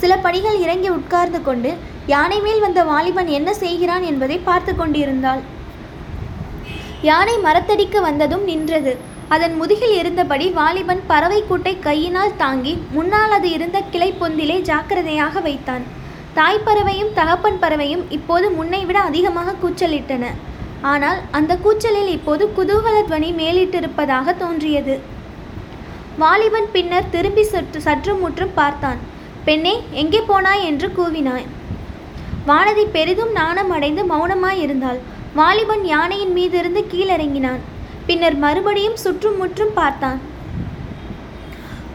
சில 0.00 0.12
படிகள் 0.26 0.58
இறங்கி 0.64 0.90
உட்கார்ந்து 0.98 1.40
கொண்டு 1.48 1.70
யானை 2.12 2.38
மேல் 2.44 2.60
வந்த 2.64 2.80
வாலிபன் 2.90 3.30
என்ன 3.38 3.50
செய்கிறான் 3.62 4.04
என்பதை 4.10 4.36
பார்த்து 4.48 4.72
கொண்டிருந்தாள். 4.76 5.42
யானை 7.08 7.36
மரத்தடிக்கு 7.46 7.98
வந்ததும் 8.08 8.44
நின்றது. 8.50 8.92
அதன் 9.34 9.54
முதுகில் 9.60 9.94
இருந்தபடி 10.00 10.46
வாலிபன் 10.58 11.02
பறவை 11.10 11.40
கூட்டை 11.48 11.74
கையினால் 11.88 12.38
தாங்கி 12.42 12.74
முன்னால் 12.96 13.34
அது 13.38 13.48
இருந்த 13.56 13.78
கிளை 13.92 14.10
பொந்திலே 14.20 14.56
ஜாக்கிரதையாக 14.70 15.40
வைத்தான். 15.48 15.84
தாய் 16.38 16.64
பறவையும் 16.66 17.12
தகப்பன் 17.18 17.60
பறவையும் 17.64 18.04
இப்போது 18.16 18.46
முன்னை 18.58 18.82
விட 18.88 18.98
அதிகமாக 19.10 19.58
கூச்சலிட்டன. 19.62 20.24
ஆனால் 20.82 21.18
அந்த 21.30 21.56
கூச்சலில் 21.56 22.08
இப்போது 22.08 22.52
குதூகல 22.56 22.96
துவனி 23.08 23.30
மேலிட்டிருப்பதாக 23.32 24.36
தோன்றியது. 24.36 25.00
வாலிபன் 26.18 26.68
பின்னர் 26.72 27.10
திரும்பி 27.10 27.42
சற்று 27.42 27.80
சற்று 27.80 28.14
முற்றும் 28.14 28.54
பார்த்தான். 28.54 28.98
பெண்ணே 29.44 29.82
எங்கே 29.90 30.20
போனாய்? 30.28 30.64
என்று 30.64 30.88
கூவினாய். 30.88 31.46
வானதி 32.46 32.84
பெரிதும் 32.92 33.32
நாணம் 33.32 33.70
அடைந்து 33.70 34.04
மௌனமாய் 34.04 34.60
இருந்தாள். 34.60 34.98
வாலிபன் 35.34 35.84
யானையின் 35.84 36.36
மீதிருந்து 36.36 36.84
கீழிறங்கினான். 36.92 37.60
பின்னர் 38.06 38.36
மறுபடியும் 38.36 38.96
சுற்றும் 38.96 39.36
முற்றும் 39.36 39.74
பார்த்தான். 39.74 40.20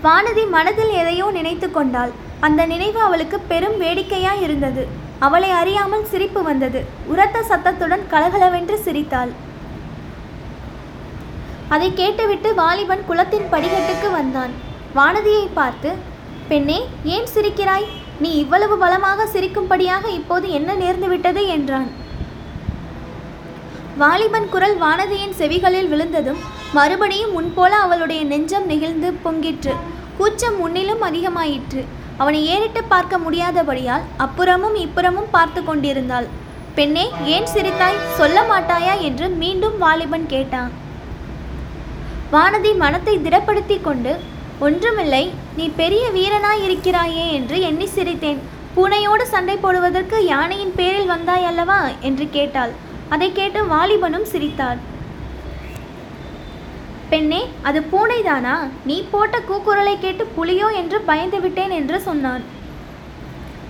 வானதி 0.04 0.50
மனதில் 0.50 0.90
எதையோ 0.90 1.32
நினைத்து 1.32 1.72
கொண்டாள். 1.72 2.12
அந்த 2.40 2.66
நினைவு 2.66 3.00
அவளுக்கு 3.00 3.40
பெரும் 3.40 3.82
வேடிக்கையாய் 3.82 4.42
இருந்தது. 4.42 4.88
அவளை 5.20 5.52
அறியாமல் 5.52 6.06
சிரிப்பு 6.06 6.44
வந்தது. 6.44 6.86
உரத்த 7.06 7.44
சத்தத்துடன் 7.44 8.04
கலகலவென்று 8.10 8.78
சிரித்தாள். 8.80 9.32
அதை 11.70 11.94
கேட்டுவிட்டு 11.94 12.54
வாலிபன் 12.54 13.06
குளத்தின் 13.08 13.52
படிக்கட்டுக்கு 13.52 14.12
வந்தான். 14.12 14.52
வானதியை 14.96 15.48
பார்த்து 15.54 15.92
பெண்ணே 16.48 16.88
ஏன் 17.04 17.30
சிரிக்கிறாய்? 17.36 17.88
நீ 18.20 18.38
இவ்வளவு 18.38 18.78
பலமாக 18.78 19.26
சிரிக்கும்படியாக 19.34 20.06
இப்போது 20.08 20.50
என்ன 20.50 20.76
நேர்ந்துவிட்டது 20.76 21.48
என்றான். 21.48 21.90
வாலிபன் 23.98 24.50
குரல் 24.50 24.78
வானதியின் 24.78 25.36
செவிகளில் 25.40 25.88
விழுந்ததும் 25.88 26.42
மறுபடியும் 26.74 27.36
முன்போல 27.38 27.70
அவளுடைய 27.70 28.24
நெஞ்சம் 28.24 28.66
நெகிழ்ந்து 28.66 29.14
பொங்கிற்று. 29.26 29.74
கூச்சம் 30.18 30.58
முன்னிலும் 30.58 31.04
அதிகமாயிற்று. 31.04 31.84
அவனை 32.18 32.48
ஏறிட்டு 32.48 32.84
பார்க்க 32.84 33.18
முடியாதபடியால் 33.18 34.04
அப்புறமும் 34.20 34.78
இப்புறமும் 34.86 35.32
பார்த்து 35.32 35.64
கொண்டிருந்தாள். 35.64 36.28
பெண்ணே 36.76 37.12
ஏன் 37.24 37.50
சிரித்தாய்? 37.54 38.02
சொல்ல 38.14 38.38
மாட்டாயா? 38.42 39.00
என்று 39.00 39.30
மீண்டும் 39.30 39.78
வாலிபன் 39.78 40.26
கேட்டான். 40.26 40.72
வானதி 42.32 42.76
மனத்தை 42.76 43.18
திடப்படுத்தி 43.18 43.82
கொண்டு 43.82 44.14
ஒன்றுமில்லை 44.60 45.32
நீ 45.56 45.66
பெரிய 45.82 46.10
வீரனாய் 46.10 46.64
இருக்கிறாயே 46.64 47.32
என்று 47.32 47.62
எண்ணி 47.62 47.88
சிரித்தேன். 47.96 48.40
பூனையோடு 48.76 49.22
சண்டை 49.22 49.58
போடுவதற்கு 49.58 50.26
யானையின் 50.26 50.76
பேரில் 50.76 51.06
வந்தாய் 51.06 51.46
அல்லவா? 51.46 51.80
என்று 52.02 52.28
கேட்டாள். 52.30 52.74
அதை 53.10 53.32
கேட்டு 53.32 53.64
வாலிபனும் 53.66 54.30
சிரித்தாள் 54.34 54.78
பெண்ணே 57.10 57.50
அது 57.62 57.86
பூனைதானா? 57.92 58.70
நீ 58.86 59.06
போட்ட 59.12 59.40
கூக்குரலை 59.40 60.00
கேட்டு 60.00 60.28
புலியோ 60.38 60.76
என்று 60.76 61.02
பயந்து 61.02 61.42
விட்டேன் 61.42 61.70
என்று 61.70 62.02
சொன்னான். 62.02 62.44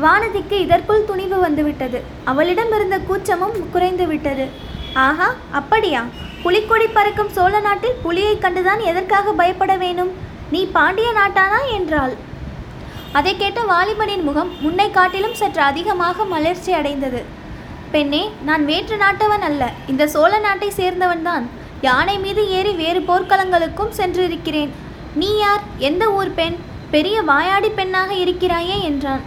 வானதிக்கு 0.02 0.52
இதற்குள் 0.52 1.06
துணிவு 1.06 1.40
வந்துவிட்டது. 1.40 2.02
அவளிடம் 2.24 2.74
இருந்த 2.76 3.00
கூச்சமும் 3.00 3.70
குறைந்து 3.72 4.08
விட்டது. 4.08 4.48
ஆஹா 4.94 5.34
அப்படியா? 5.52 6.04
புலிக்கொடி 6.44 6.88
பறக்கும் 6.88 7.30
சோழ 7.30 7.60
நாட்டில் 7.60 8.00
புலியைக் 8.04 8.44
கண்டுதான் 8.44 8.82
எதற்காக 8.82 9.32
பயப்பட 9.32 9.76
வேணும்? 9.76 10.12
நீ 10.52 10.68
பாண்டிய 10.68 11.14
நாட்டானா? 11.14 11.72
என்றாள். 11.72 12.14
அதை 13.12 13.38
கேட்ட 13.38 13.62
வாலிபனின் 13.62 14.24
முகம் 14.24 14.52
முன்னை 14.62 14.92
காட்டிலும் 14.92 15.34
சற்று 15.34 15.62
அதிகமாக 15.62 16.26
மலர்ச்சி 16.26 16.74
அடைந்தது. 16.74 17.24
பெண்ணே 17.92 18.32
நான் 18.46 18.66
வேற்று 18.66 18.98
நாட்டவன் 18.98 19.42
அல்ல. 19.42 19.72
இந்த 19.88 20.08
சோழ 20.08 20.40
நாட்டை 20.40 20.72
சேர்ந்தவன்தான். 20.78 21.46
யானை 21.86 22.16
மீது 22.26 22.44
ஏறி 22.58 22.74
வேறு 22.82 23.00
போர்க்களங்களுக்கும் 23.08 23.96
சென்றிருக்கிறேன். 23.98 24.72
நீ 25.22 25.30
யார்? 25.38 25.64
எந்த 25.90 26.04
ஊர் 26.18 26.32
பெண்? 26.40 26.56
பெரிய 26.94 27.16
வாயாடி 27.30 27.70
பெண்ணாக 27.80 28.12
இருக்கிறாயே 28.24 28.78
என்றான். 28.90 29.24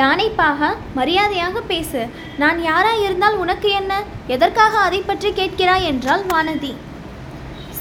யானைப்பாக 0.00 0.70
மரியாதையாக 0.98 1.60
பேசு. 1.70 2.00
நான் 2.42 2.58
யாராய் 2.68 3.02
இருந்தால் 3.04 3.38
உனக்கு 3.44 3.68
என்ன? 3.80 3.92
எதற்காக 4.34 4.74
அதை 4.88 5.00
பற்றி 5.00 5.30
கேட்கிறாய் 5.38 5.88
என்றாள் 5.90 6.24
வானதி. 6.32 6.72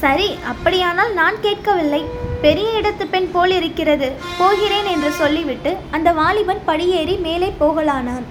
சரி 0.02 0.30
அப்படியானால் 0.52 1.12
நான் 1.20 1.38
கேட்கவில்லை. 1.46 2.02
பெரிய 2.46 2.70
இடத்து 2.80 3.06
பெண் 3.14 3.30
போல் 3.36 3.54
இருக்கிறது. 3.60 4.08
போகிறேன் 4.40 4.90
என்று 4.94 5.12
சொல்லிவிட்டு 5.22 5.72
அந்த 5.98 6.10
வாலிபன் 6.20 6.66
படியேறி 6.70 7.16
மேலே 7.28 7.50
போகலானான். 7.62 8.26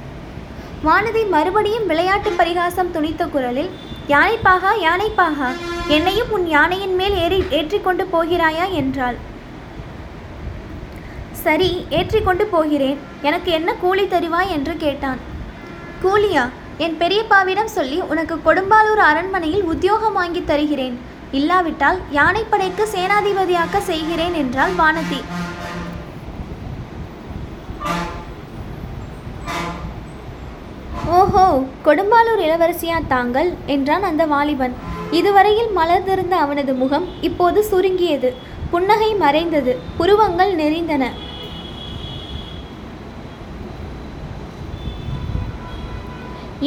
வானதி 0.86 1.22
மறுபடியும் 1.34 1.88
விளையாட்டு 1.90 2.30
பரிகாசம் 2.40 2.92
துணித்த 2.94 3.22
குரலில் 3.34 3.70
யானைப்பாகா 4.08 4.70
யானைப்பாகா? 4.80 5.48
என்னையும் 5.88 6.30
உன் 6.30 6.46
யானையின் 6.46 6.94
மேல் 6.94 7.14
ஏறி 7.14 7.44
ஏற்றிக்கொண்டு 7.50 8.08
போகிறாயா? 8.12 8.70
என்றாள். 8.70 9.16
சரி 11.32 11.86
ஏற்றிக்கொண்டு 11.90 12.46
போகிறேன். 12.46 12.98
எனக்கு 13.22 13.52
என்ன 13.52 13.74
கூலி 13.74 14.04
தருவாய்? 14.04 14.48
என்று 14.48 14.76
கேட்டான். 14.76 15.18
கூலியா? 16.04 16.48
என் 16.78 16.96
பெரியப்பாவிடம் 16.98 17.74
சொல்லி 17.76 18.00
உனக்கு 18.00 18.34
கொடும்பாலூர் 18.34 19.02
அரண்மனையில் 19.10 19.62
உத்தியோகம் 19.62 20.12
வாங்கி 20.12 20.44
தருகிறேன். 20.44 20.98
இல்லாவிட்டால் 21.32 21.98
யானைப்படைக்கு 22.12 22.86
சேனாதிபதியாக்க 22.94 23.78
செய்கிறேன் 23.78 24.34
என்றாள் 24.34 24.72
வானதி. 24.72 25.20
கொடும்பாலூர் 31.86 32.42
இளவரசியா 32.46 32.98
தாங்கள்? 33.08 33.50
என்றான் 33.66 34.02
அந்த 34.02 34.26
வாலிபன். 34.26 34.74
இதுவரையில் 35.10 35.70
மலர்ந்திருந்த 35.76 36.34
அவனது 36.44 36.74
முகம் 36.74 37.06
இப்போது 37.20 37.62
சுருங்கியது. 37.64 38.30
புன்னகை 38.70 39.10
மறைந்தது. 39.14 39.72
புருவங்கள் 39.98 40.52
நெறிந்தன 40.54 41.04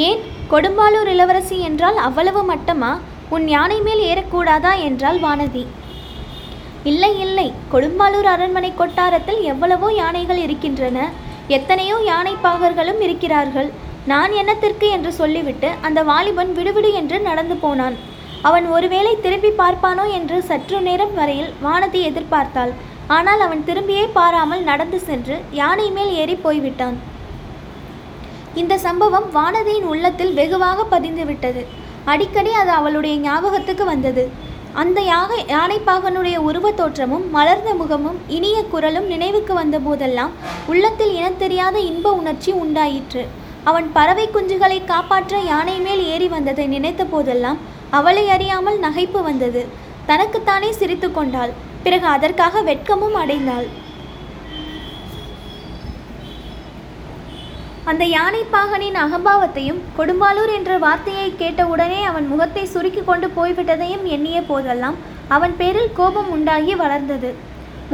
ஏன்? 0.08 0.22
கொடும்பாலூர் 0.52 1.10
இளவரசி 1.14 1.60
என்றால் 1.60 1.98
அவ்வளவு 2.08 2.42
மட்டமா? 2.54 2.92
உன் 3.36 3.48
யானை 3.48 3.82
மேல் 3.82 4.04
ஏறக்கூடாதா? 4.12 4.72
என்றாள் 4.88 5.20
வானதி. 5.20 5.64
இல்லை 6.84 7.12
இல்லை. 7.20 7.46
கொடும்பாலூர் 7.74 8.30
அரண்மனை 8.34 8.72
கொட்டாரத்தில் 8.78 9.42
எவ்வளவோ 9.42 9.90
யானைகள் 9.94 10.38
இருக்கின்றன. 10.38 11.10
எத்தனையோ 11.48 11.98
யானை 12.04 12.34
பாகர்களும் 12.44 13.02
இருக்கிறார்கள். 13.08 13.70
நான் 14.06 14.32
என்னத்திற்கு 14.32 14.90
என்று 14.90 15.14
சொல்லிவிட்டு 15.14 15.70
அந்த 15.82 16.04
வாலிபன் 16.04 16.54
விடுவிடு 16.54 16.94
என்று 16.94 17.20
நடந்து 17.20 17.56
போனான். 17.56 17.96
அவன் 18.42 18.66
ஒருவேளை 18.66 19.22
திரும்பி 19.22 19.50
பார்ப்பானோ 19.50 20.12
என்று 20.12 20.44
சற்று 20.44 20.82
நேரம் 20.82 21.14
வரையில் 21.14 21.54
வானதி 21.64 22.02
எதிர்பார்த்தாள். 22.10 22.72
ஆனால் 23.08 23.40
அவன் 23.40 23.64
திரும்பியே 23.68 24.08
பாராமல் 24.14 24.64
நடந்து 24.64 25.00
சென்று 25.00 25.38
யானை 25.52 25.92
மேல் 25.92 26.14
ஏறி 26.14 26.36
போய்விட்டான். 26.36 26.98
இந்த 28.54 28.78
சம்பவம் 28.78 29.28
வானதியின் 29.34 29.84
உள்ளத்தில் 29.84 30.34
வெகுவாக 30.34 30.86
பதிந்துவிட்டது. 30.92 31.66
அடிக்கடி 32.06 32.54
அது 32.54 32.72
அவளுடைய 32.72 33.16
ஞாபகத்துக்கு 33.18 33.86
வந்தது. 33.86 34.30
அந்த 34.74 35.02
யாக 35.02 35.36
யானைப்பாகனுடைய 35.48 36.38
உருவத் 36.38 36.78
தோற்றமும் 36.78 37.30
மலர்ந்த 37.32 37.74
முகமும் 37.74 38.18
இனிய 38.28 38.64
குரலும் 38.64 39.06
நினைவுக்கு 39.06 39.54
வந்த 39.54 39.80
போதெல்லாம் 39.80 40.32
உள்ளத்தில் 40.68 41.14
இனத்தெரியாத 41.14 41.76
இன்ப 41.76 42.12
உணர்ச்சி 42.12 42.52
உண்டாயிற்று. 42.52 43.28
அவன் 43.70 43.88
பறவை 43.98 44.26
குஞ்சுகளை 44.34 44.80
காப்பாற்ற 44.92 45.42
யானை 45.50 45.76
மேல் 45.86 46.04
ஏறி 46.14 46.28
வந்ததை 46.36 46.66
நினைத்த 46.76 47.04
போதெல்லாம் 47.06 47.60
அவளை 47.98 48.24
அறியாமல் 48.36 48.80
நகைப்பு 48.86 49.22
வந்தது. 49.28 49.62
தனக்குத்தானே 50.10 50.72
சிரித்து 50.80 51.08
கொண்டாள். 51.12 51.54
பிறகு 51.84 52.08
அதற்காக 52.16 52.62
வெட்கமும் 52.70 53.18
அடைந்தாள். 53.22 53.68
அந்த 57.92 58.06
யானைப்பாகனின் 58.06 58.98
அகம்பாவத்தையும் 59.04 59.80
கொடும்பாலூர் 59.98 60.52
என்ற 60.58 60.72
வார்த்தையை 60.84 61.30
கேட்டவுடனே 61.42 62.02
அவன் 62.10 62.28
முகத்தை 62.32 62.64
சுருக்கி 62.74 63.04
கொண்டு 63.04 63.28
போய்விட்டதையும் 63.38 64.06
எண்ணிய 64.16 64.40
போதெல்லாம் 64.50 64.98
அவன் 65.36 65.56
பேரில் 65.62 65.96
கோபம் 66.00 66.30
உண்டாகி 66.36 66.76
வளர்ந்தது. 66.84 67.32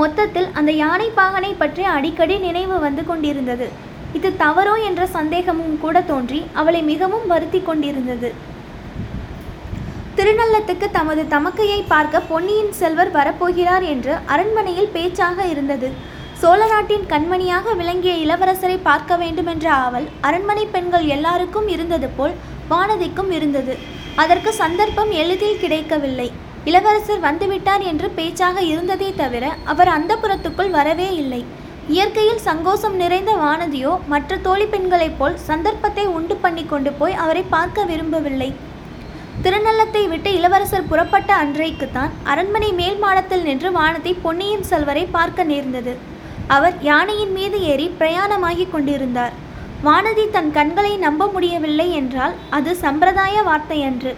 மொத்தத்தில் 0.02 0.50
அந்த 0.60 0.72
யானைப்பாகனை 0.84 1.52
பற்றி 1.58 1.84
அடிக்கடி 1.96 2.38
நினைவு 2.48 2.78
வந்து 2.80 3.04
கொண்டிருந்தது. 3.06 3.68
இது 4.18 4.30
தவறோ 4.44 4.74
என்ற 4.88 5.04
சந்தேகமும் 5.16 5.78
கூட 5.84 5.98
தோன்றி 6.12 6.42
அவளை 6.60 6.82
மிகவும் 6.92 7.26
வருத்தி 7.32 7.60
கொண்டிருந்தது. 7.70 8.30
திருநள்ளத்துக்கு 10.18 10.88
தமது 10.98 11.22
தமக்கையை 11.34 11.80
பார்க்க 11.94 12.22
பொன்னியின் 12.30 12.74
செல்வர் 12.82 13.12
வரப்போகிறார் 13.18 13.86
என்று 13.94 14.14
அரண்மனையில் 14.34 14.94
பேச்சாக 14.94 15.48
இருந்தது. 15.54 15.90
சோழ 16.42 16.62
நாட்டின் 16.72 17.06
கண்மணியாக 17.12 17.74
விளங்கிய 17.80 18.14
இளவரசரை 18.24 18.78
பார்க்க 18.88 19.18
வேண்டுமென்ற 19.24 19.68
ஆவல் 19.84 20.08
அரண்மனை 20.28 20.66
பெண்கள் 20.76 21.06
எல்லாருக்கும் 21.16 21.68
இருந்தது 21.76 22.08
போல் 22.18 22.36
வானதிக்கும் 22.72 23.32
இருந்தது. 23.38 23.76
அதற்கு 24.24 24.52
சந்தர்ப்பம் 24.62 25.12
எளிதில் 25.22 25.62
கிடைக்கவில்லை. 25.64 26.30
இளவரசர் 26.70 27.26
வந்துவிட்டார் 27.28 27.84
என்று 27.92 28.08
பேச்சாக 28.18 28.58
இருந்ததே 28.72 29.10
தவிர 29.22 29.46
அவர் 29.74 29.94
அந்த 29.98 30.12
புறத்துக்குள் 30.24 30.76
வரவே 30.78 31.10
இல்லை. 31.24 31.42
இயற்கையில் 31.94 32.46
சங்கோசம் 32.46 32.96
நிறைந்த 33.02 33.32
வானதியோ 33.42 33.92
மற்ற 34.12 34.38
தோழி 34.46 34.66
பெண்களைப் 34.66 35.18
போல் 35.18 35.36
சந்தர்ப்பத்தை 35.50 36.06
உண்டு 36.18 36.36
பண்ணி 36.36 36.64
கொண்டு 36.66 36.92
போய் 37.00 37.16
அவரை 37.24 37.44
பார்க்க 37.56 37.84
விரும்பவில்லை. 37.84 38.48
திருநள்ளத்தை 39.44 40.04
விட்டு 40.14 40.30
இளவரசர் 40.38 40.90
புறப்பட்ட 40.92 41.32
அன்றைக்குத்தான் 41.42 42.12
அரண்மனை 42.32 42.70
மேல் 42.80 42.98
மாடத்தில் 43.04 43.46
நின்று 43.50 43.72
வானதி 43.80 44.14
பொன்னியின் 44.24 44.68
செல்வரை 44.72 45.06
பார்க்க 45.18 45.50
நேர்ந்தது. 45.52 45.94
அவர் 46.56 46.76
யானையின் 46.90 47.34
மீது 47.38 47.60
ஏறி 47.72 47.88
பிரயாணமாகிக் 48.00 48.74
கொண்டிருந்தார். 48.76 49.36
வானதி 49.88 50.26
தன் 50.36 50.52
கண்களை 50.52 50.94
நம்ப 51.06 51.28
முடியவில்லை 51.36 51.88
என்றால் 52.02 52.36
அது 52.50 52.74
சம்பிரதாய 52.84 53.44
வார்த்தையன்று. 53.50 54.14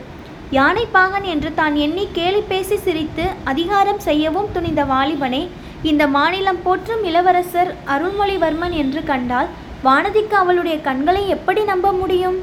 யானைப்பாகன் 0.55 1.25
என்று 1.31 1.49
தான் 1.53 1.75
எண்ணி 1.85 2.03
கேலி 2.17 2.41
பேசி 2.49 2.75
சிரித்து 2.83 3.23
அதிகாரம் 3.51 3.99
செய்யவும் 4.05 4.51
துணிந்த 4.53 4.85
வாலிபனை 4.91 5.41
இந்த 5.89 6.03
மாநிலம் 6.13 6.61
போற்றும் 6.65 7.03
இளவரசர் 7.03 7.71
அருள்மொழிவர்மன் 7.93 8.75
என்று 8.81 9.01
கண்டால் 9.03 9.49
வானதிக்கு 9.83 10.35
அவளுடைய 10.41 10.81
கண்களை 10.81 11.23
எப்படி 11.35 11.63
நம்ப 11.63 11.91
முடியும்? 11.91 12.37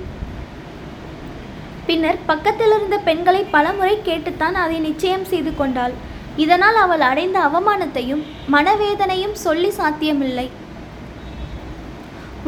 பின்னர் 1.87 2.19
பக்கத்திலிருந்த 2.27 2.99
பெண்களை 3.09 3.43
பலமுறை 3.55 3.97
கேட்டுத்தான் 4.03 4.59
அதை 4.65 4.79
நிச்சயம் 4.79 5.27
செய்து 5.33 5.55
கொண்டாள். 5.57 5.95
இதனால் 6.45 6.75
அவள் 6.75 7.01
அடைந்த 7.01 7.39
அவமானத்தையும் 7.49 8.23
மனவேதனையும் 8.55 9.37
சொல்லி 9.47 9.71
சாத்தியமில்லை. 9.81 10.47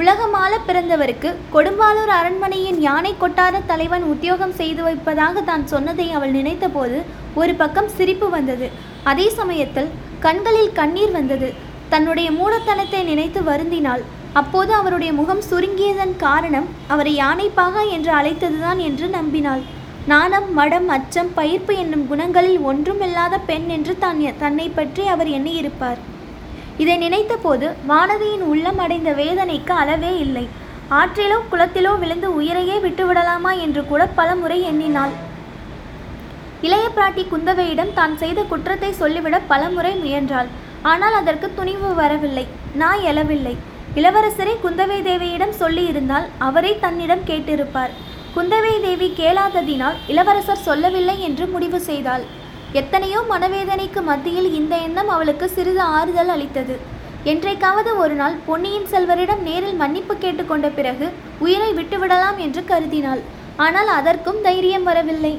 உலகமால 0.00 0.52
பிறந்தவருக்கு 0.68 1.30
கொடும்பாலூர் 1.52 2.10
அரண்மனையின் 2.16 2.80
யானை 2.86 3.12
கொட்டார 3.20 3.60
தலைவன் 3.70 4.04
உத்தியோகம் 4.12 4.54
செய்து 4.58 4.82
வைப்பதாக 4.86 5.42
தான் 5.50 5.64
சொன்னதை 5.72 6.06
அவள் 6.16 6.34
நினைத்தபோது 6.38 6.98
ஒரு 7.40 7.52
பக்கம் 7.60 7.88
சிரிப்பு 7.96 8.26
வந்தது. 8.34 8.66
அதே 9.10 9.26
சமயத்தில் 9.38 9.88
கண்களில் 10.24 10.74
கண்ணீர் 10.78 11.14
வந்தது. 11.18 11.48
தன்னுடைய 11.92 12.28
மூடத்தனத்தை 12.38 13.00
நினைத்து 13.10 13.42
வருந்தினாள். 13.50 14.02
அப்போது 14.40 14.72
அவருடைய 14.80 15.12
முகம் 15.20 15.42
சுருங்கியதன் 15.50 16.14
காரணம் 16.24 16.68
அவரை 16.94 17.14
யானைப்பாக 17.22 17.84
என்று 17.96 18.12
அழைத்ததுதான் 18.18 18.82
என்று 18.88 19.08
நம்பினாள். 19.18 19.62
நாணம் 20.12 20.50
மடம் 20.58 20.90
அச்சம் 20.96 21.32
பயிர்ப்பு 21.38 21.74
என்னும் 21.84 22.04
குணங்களில் 22.10 22.60
ஒன்றுமில்லாத 22.72 23.40
பெண் 23.48 23.66
என்று 23.78 23.96
தான் 24.04 24.20
தன்னை 24.44 24.68
பற்றி 24.78 25.04
அவர் 25.14 25.30
எண்ணியிருப்பார். 25.38 26.02
இதை 26.82 26.94
நினைத்தபோது 27.04 27.66
வானதியின் 27.90 28.44
உள்ளம் 28.52 28.80
அடைந்த 28.84 29.10
வேதனைக்கு 29.20 29.72
அளவே 29.82 30.12
இல்லை. 30.24 30.46
ஆற்றிலோ 30.98 31.38
குளத்திலோ 31.52 31.92
விழுந்து 32.02 32.28
உயிரையே 32.38 32.76
விட்டுவிடலாமா 32.84 33.52
என்று 33.64 33.82
கூட 33.90 34.02
பலமுறை 34.18 34.58
எண்ணினாள். 34.70 35.14
இளைய 36.66 36.84
பிராட்டி 36.96 37.22
குந்தவையிடம் 37.32 37.94
தான் 37.98 38.14
செய்த 38.22 38.40
குற்றத்தை 38.52 38.90
சொல்லிவிட 39.00 39.36
பலமுறை 39.50 39.92
முயன்றாள். 40.02 40.50
ஆனால் 40.90 41.16
அதற்கு 41.20 41.48
துணிவு 41.58 41.88
வரவில்லை 42.00 42.44
நாய் 42.80 43.04
எழவில்லை. 43.10 43.54
இளவரசரை 44.00 44.54
குந்தவை 44.64 44.98
தேவியிடம் 45.08 45.54
சொல்லியிருந்தால் 45.62 46.26
அவரே 46.46 46.72
தன்னிடம் 46.84 47.26
கேட்டிருப்பார். 47.30 47.92
குந்தவை 48.36 48.72
தேவி 48.86 49.08
கேளாததினால் 49.20 50.00
இளவரசர் 50.12 50.66
சொல்லவில்லை 50.68 51.16
என்று 51.28 51.44
முடிவு 51.54 51.78
செய்தாள். 51.90 52.24
எத்தனையோ 52.72 53.22
மனவேதனைக்கு 53.30 54.02
மத்தியில் 54.02 54.54
இந்த 54.54 54.76
எண்ணம் 54.76 55.08
அவளுக்கு 55.08 55.48
சிறிது 55.48 55.80
ஆறுதல் 55.80 56.28
அளித்தது. 56.28 56.78
என்றைக்காவது 57.24 57.96
ஒரு 57.96 58.14
நாள் 58.14 58.34
பொன்னியின் 58.46 58.86
செல்வரிடம் 58.90 59.38
நேரில் 59.38 59.74
மன்னிப்பு 59.74 60.14
கேட்டுக்கொண்ட 60.14 60.68
பிறகு 60.68 61.12
உயிரை 61.38 61.74
விட்டுவிடலாம் 61.74 62.36
என்று 62.36 62.60
கருதினாள். 62.60 63.20
ஆனால் 63.56 63.88
அதற்கும் 63.88 64.42
தைரியம் 64.42 64.82
வரவில்லை. 64.82 65.38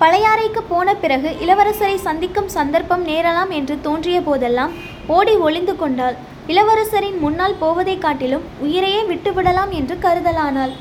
பழையாறைக்கு 0.00 0.60
போன 0.68 0.94
பிறகு 0.94 1.36
இளவரசரை 1.46 1.96
சந்திக்கும் 1.96 2.48
சந்தர்ப்பம் 2.48 3.06
நேரலாம் 3.08 3.48
என்று 3.48 3.80
தோன்றிய 3.80 4.20
போதெல்லாம் 4.20 4.70
ஓடி 5.06 5.34
ஒளிந்து 5.34 5.76
கொண்டாள். 5.76 6.14
இளவரசரின் 6.46 7.18
முன்னால் 7.18 7.56
போவதைக் 7.60 8.00
காட்டிலும் 8.00 8.42
உயிரையே 8.58 9.02
விட்டுவிடலாம் 9.02 9.70
என்று 9.70 9.94
கருதலானாள். 9.94 10.72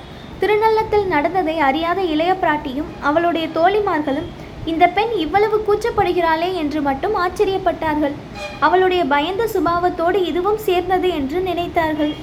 திருநள்ளத்தில் 0.42 1.06
நடந்ததை 1.06 1.60
அறியாத 1.60 2.02
இளைய 2.04 2.36
பிராட்டியும் 2.42 3.02
அவளுடைய 3.02 3.48
தோழிமார்களும் 3.48 4.28
இந்த 4.72 4.86
பெண் 4.96 5.14
இவ்வளவு 5.24 5.58
கூச்சப்படுகிறாளே 5.68 6.50
என்று 6.62 6.80
மட்டும் 6.88 7.16
ஆச்சரியப்பட்டார்கள். 7.24 8.16
அவளுடைய 8.68 9.02
பயந்த 9.14 9.44
சுபாவத்தோடு 9.54 10.20
இதுவும் 10.32 10.64
சேர்ந்தது 10.68 11.10
என்று 11.20 11.40
நினைத்தார்கள். 11.50 12.14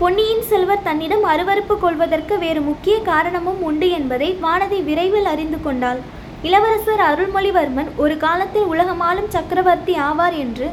பொன்னியின் 0.00 0.44
செல்வர் 0.50 0.86
தன்னிடம் 0.86 1.24
அருவறுப்பு 1.32 1.74
கொள்வதற்கு 1.82 2.34
வேறு 2.44 2.60
முக்கிய 2.70 2.96
காரணமும் 3.10 3.60
உண்டு 3.68 3.88
என்பதை 3.98 4.28
வானதி 4.44 4.78
விரைவில் 4.88 5.28
அறிந்து 5.32 5.58
கொண்டாள். 5.66 6.00
இளவரசர் 6.48 7.02
அருள்மொழிவர்மன் 7.10 7.90
ஒரு 8.04 8.14
காலத்தில் 8.24 8.70
உலகமாலும் 8.72 9.32
சக்கரவர்த்தி 9.34 9.94
ஆவார் 10.08 10.36
என்று 10.44 10.68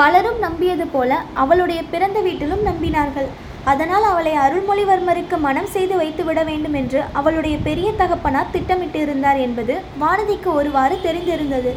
பலரும் 0.00 0.38
நம்பியது 0.46 0.86
போல 0.94 1.20
அவளுடைய 1.42 1.80
பிறந்த 1.92 2.20
வீட்டிலும் 2.26 2.66
நம்பினார்கள். 2.70 3.28
அதனால் 3.70 4.06
அவளை 4.10 4.32
அருள்மொழிவர்மருக்கு 4.44 5.36
மனம் 5.44 5.68
செய்து 5.74 5.94
வைத்து 6.00 6.22
விட 6.26 6.40
வேண்டும் 6.48 6.76
என்று 6.80 7.00
அவளுடைய 7.18 7.56
பெரிய 7.66 7.88
தகப்பனார் 8.00 8.50
திட்டமிட்டிருந்தார் 8.54 9.38
என்பது 9.44 9.74
வானதிக்கு 10.02 10.50
ஒருவாறு 10.60 10.96
தெரிந்திருந்தது. 11.04 11.72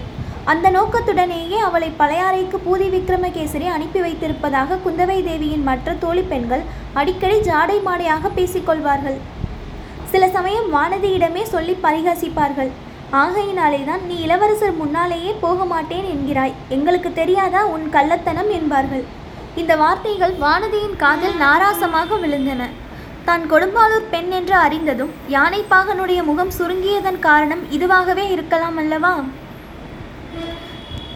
அந்த 0.51 0.67
நோக்கத்துடனேயே 0.75 1.57
அவளை 1.67 1.89
பழையாறைக்கு 2.01 2.57
பூதி 2.65 2.87
விக்ரமகேசரி 2.95 3.67
அனுப்பி 3.75 3.99
வைத்திருப்பதாக 4.05 4.79
குந்தவை 4.85 5.17
தேவியின் 5.27 5.65
மற்ற 5.69 5.93
தோழி 6.03 6.23
பெண்கள் 6.31 6.63
அடிக்கடி 7.01 7.37
ஜாடை 7.49 7.77
மாடையாக 7.87 8.31
பேசிக்கொள்வார்கள் 8.37 9.17
சில 10.11 10.27
சமயம் 10.35 10.67
வானதியிடமே 10.75 11.43
சொல்லி 11.53 11.75
பரிகாசிப்பார்கள். 11.85 12.71
ஆகையினாலே 13.21 13.81
தான் 13.89 14.03
நீ 14.09 14.15
இளவரசர் 14.25 14.79
முன்னாலேயே 14.81 15.31
போக 15.45 15.65
மாட்டேன் 15.71 16.07
என்கிறாய். 16.13 16.57
எங்களுக்கு 16.75 17.11
தெரியாதா 17.21 17.61
உன் 17.75 17.87
கள்ளத்தனம் 17.95 18.51
என்பார்கள். 18.59 19.05
இந்த 19.61 19.73
வார்த்தைகள் 19.81 20.33
வானதியின் 20.43 20.97
காதில் 21.03 21.37
நாராசமாக 21.43 22.17
விழுந்தன. 22.23 22.63
தான் 23.27 23.43
கொடும்பாளூர் 23.51 24.09
பெண் 24.11 24.29
என்று 24.37 24.55
அறிந்ததும் 24.65 25.11
யானைப்பாகனுடைய 25.35 26.19
முகம் 26.29 26.51
சுருங்கியதன் 26.57 27.19
காரணம் 27.27 27.63
இதுவாகவே 27.75 28.25
இருக்கலாம் 28.35 28.77
அல்லவா? 28.81 29.13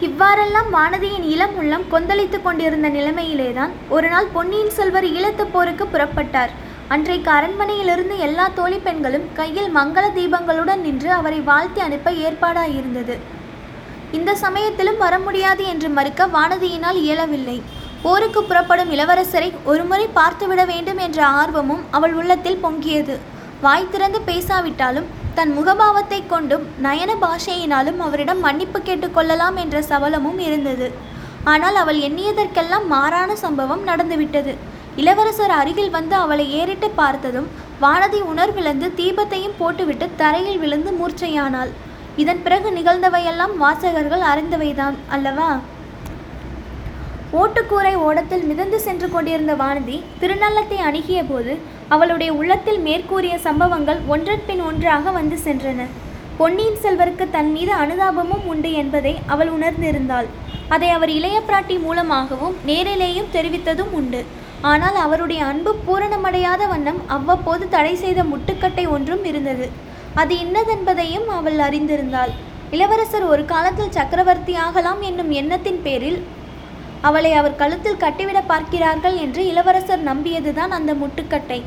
இவ்வாறெல்லாம் 0.06 0.68
வானதியின் 0.76 1.26
இளம் 1.34 1.54
உள்ளம் 1.60 1.84
கொந்தளித்துக் 1.92 2.44
கொண்டிருந்த 2.46 2.88
நிலைமையிலேதான் 2.96 3.72
ஒரு 3.96 4.08
நாள் 4.12 4.32
பொன்னியின் 4.36 4.74
செல்வர் 4.78 5.06
ஈழத்து 5.16 5.44
போருக்கு 5.52 5.84
புறப்பட்டார். 5.92 6.54
அன்றைக்கு 6.94 7.30
அரண்மனையிலிருந்து 7.36 8.16
எல்லா 8.26 8.46
தோழி 8.58 8.78
பெண்களும் 8.86 9.28
கையில் 9.38 9.70
மங்கள 9.76 10.04
தீபங்களுடன் 10.18 10.82
நின்று 10.86 11.12
அவரை 11.18 11.40
வாழ்த்தி 11.50 11.82
அனுப்ப 11.86 12.10
ஏற்பாடாயிருந்தது. 12.24 13.16
இந்த 14.18 14.30
சமயத்திலும் 14.44 15.00
வர 15.04 15.14
முடியாது 15.26 15.64
என்று 15.74 15.90
மறுக்க 15.98 16.26
வானதியினால் 16.36 16.98
இயலவில்லை. 17.04 17.58
போருக்கு 18.04 18.40
புறப்படும் 18.42 18.90
இளவரசரை 18.94 19.48
ஒருமுறை 19.70 20.06
பார்த்துவிட 20.16 20.62
வேண்டும் 20.70 21.00
என்ற 21.06 21.18
ஆர்வமும் 21.40 21.82
அவள் 21.96 22.14
உள்ளத்தில் 22.20 22.62
பொங்கியது. 22.64 23.14
வாய் 23.64 23.90
திறந்து 23.90 24.20
பேசாவிட்டாலும் 24.28 25.10
தன் 25.36 25.52
முகபாவத்தை 25.58 26.18
கொண்டும் 26.32 26.64
நயன 26.86 27.10
பாஷையினாலும் 27.24 28.00
அவரிடம் 28.06 28.40
மன்னிப்பு 28.46 28.78
கேட்டுக்கொள்ளலாம் 28.78 29.56
என்ற 29.62 29.82
சபலமும் 29.90 30.40
இருந்தது. 30.46 30.88
ஆனால் 31.52 31.76
அவள் 31.82 31.98
எண்ணியதற்கெல்லாம் 32.08 32.86
மாறான 32.94 33.36
சம்பவம் 33.44 33.84
நடந்துவிட்டது. 33.90 34.54
இளவரசர் 34.96 35.54
அருகில் 35.60 35.94
வந்து 35.96 36.14
அவளை 36.14 36.46
ஏறிட்டு 36.60 36.90
பார்த்ததும் 37.00 37.48
வானதி 37.84 38.20
உணர்விழந்து 38.32 38.88
தீபத்தையும் 39.00 39.58
போட்டுவிட்டு 39.60 40.08
தரையில் 40.16 40.60
விழுந்து 40.64 40.92
மூர்ச்சையானாள். 40.98 41.70
இதன் 42.22 42.42
பிறகு 42.46 42.70
நிகழ்ந்தவையெல்லாம் 42.70 43.54
வாசகர்கள் 43.62 44.24
அறிந்தவைதான் 44.32 44.98
அல்லவா? 45.16 45.50
ஓட்டுக்கூரை 47.40 47.92
ஓடத்தில் 48.06 48.42
மிதந்து 48.48 48.78
சென்று 48.86 49.06
கொண்டிருந்த 49.12 49.52
வானதி 49.60 49.94
திருநள்ளத்தை 50.22 50.78
அணுகிய 50.88 51.20
போது 51.28 51.52
அவளுடைய 51.94 52.30
உள்ளத்தில் 52.40 52.80
மேற்கூறிய 52.86 53.34
சம்பவங்கள் 53.46 54.00
ஒன்றன் 54.14 54.42
பின் 54.48 54.60
ஒன்றாக 54.68 55.12
வந்து 55.16 55.36
சென்றன. 55.44 55.86
பொன்னியின் 56.40 56.78
செல்வருக்கு 56.82 57.26
தன் 57.36 57.50
மீது 57.54 57.72
அனுதாபமும் 57.82 58.44
உண்டு 58.52 58.72
என்பதை 58.82 59.14
அவள் 59.34 59.50
உணர்ந்திருந்தாள். 59.56 60.28
அதை 60.74 60.90
அவர் 60.96 61.12
இளைய 61.18 61.38
பிராட்டி 61.48 61.78
மூலமாகவும் 61.86 62.58
நேரிலேயும் 62.70 63.32
தெரிவித்ததும் 63.36 63.94
உண்டு. 64.00 64.20
ஆனால் 64.72 64.98
அவருடைய 65.04 65.40
அன்பு 65.52 65.74
பூரணமடையாத 65.86 66.68
வண்ணம் 66.74 67.00
அவ்வப்போது 67.16 67.64
தடை 67.76 67.94
செய்த 68.04 68.20
முட்டுக்கட்டை 68.32 68.86
ஒன்றும் 68.96 69.24
இருந்தது. 69.32 69.68
அது 70.22 70.34
இன்னதென்பதையும் 70.44 71.26
அவள் 71.38 71.58
அறிந்திருந்தாள். 71.68 72.34
இளவரசர் 72.76 73.26
ஒரு 73.32 73.42
காலத்தில் 73.54 73.96
சக்கரவர்த்தி 73.96 74.54
ஆகலாம் 74.66 75.02
என்னும் 75.08 75.32
எண்ணத்தின் 75.40 75.82
பேரில் 75.88 76.20
அவளை 77.08 77.30
அவர் 77.38 77.60
கழுத்தில் 77.60 78.02
கட்டிவிட 78.02 78.40
பார்க்கிறார்கள் 78.50 79.16
என்று 79.24 79.42
இளவரசர் 79.50 80.02
நம்பியதுதான் 80.10 80.72
அந்த 80.78 80.92
முட்டுக்கட்டை. 81.00 81.60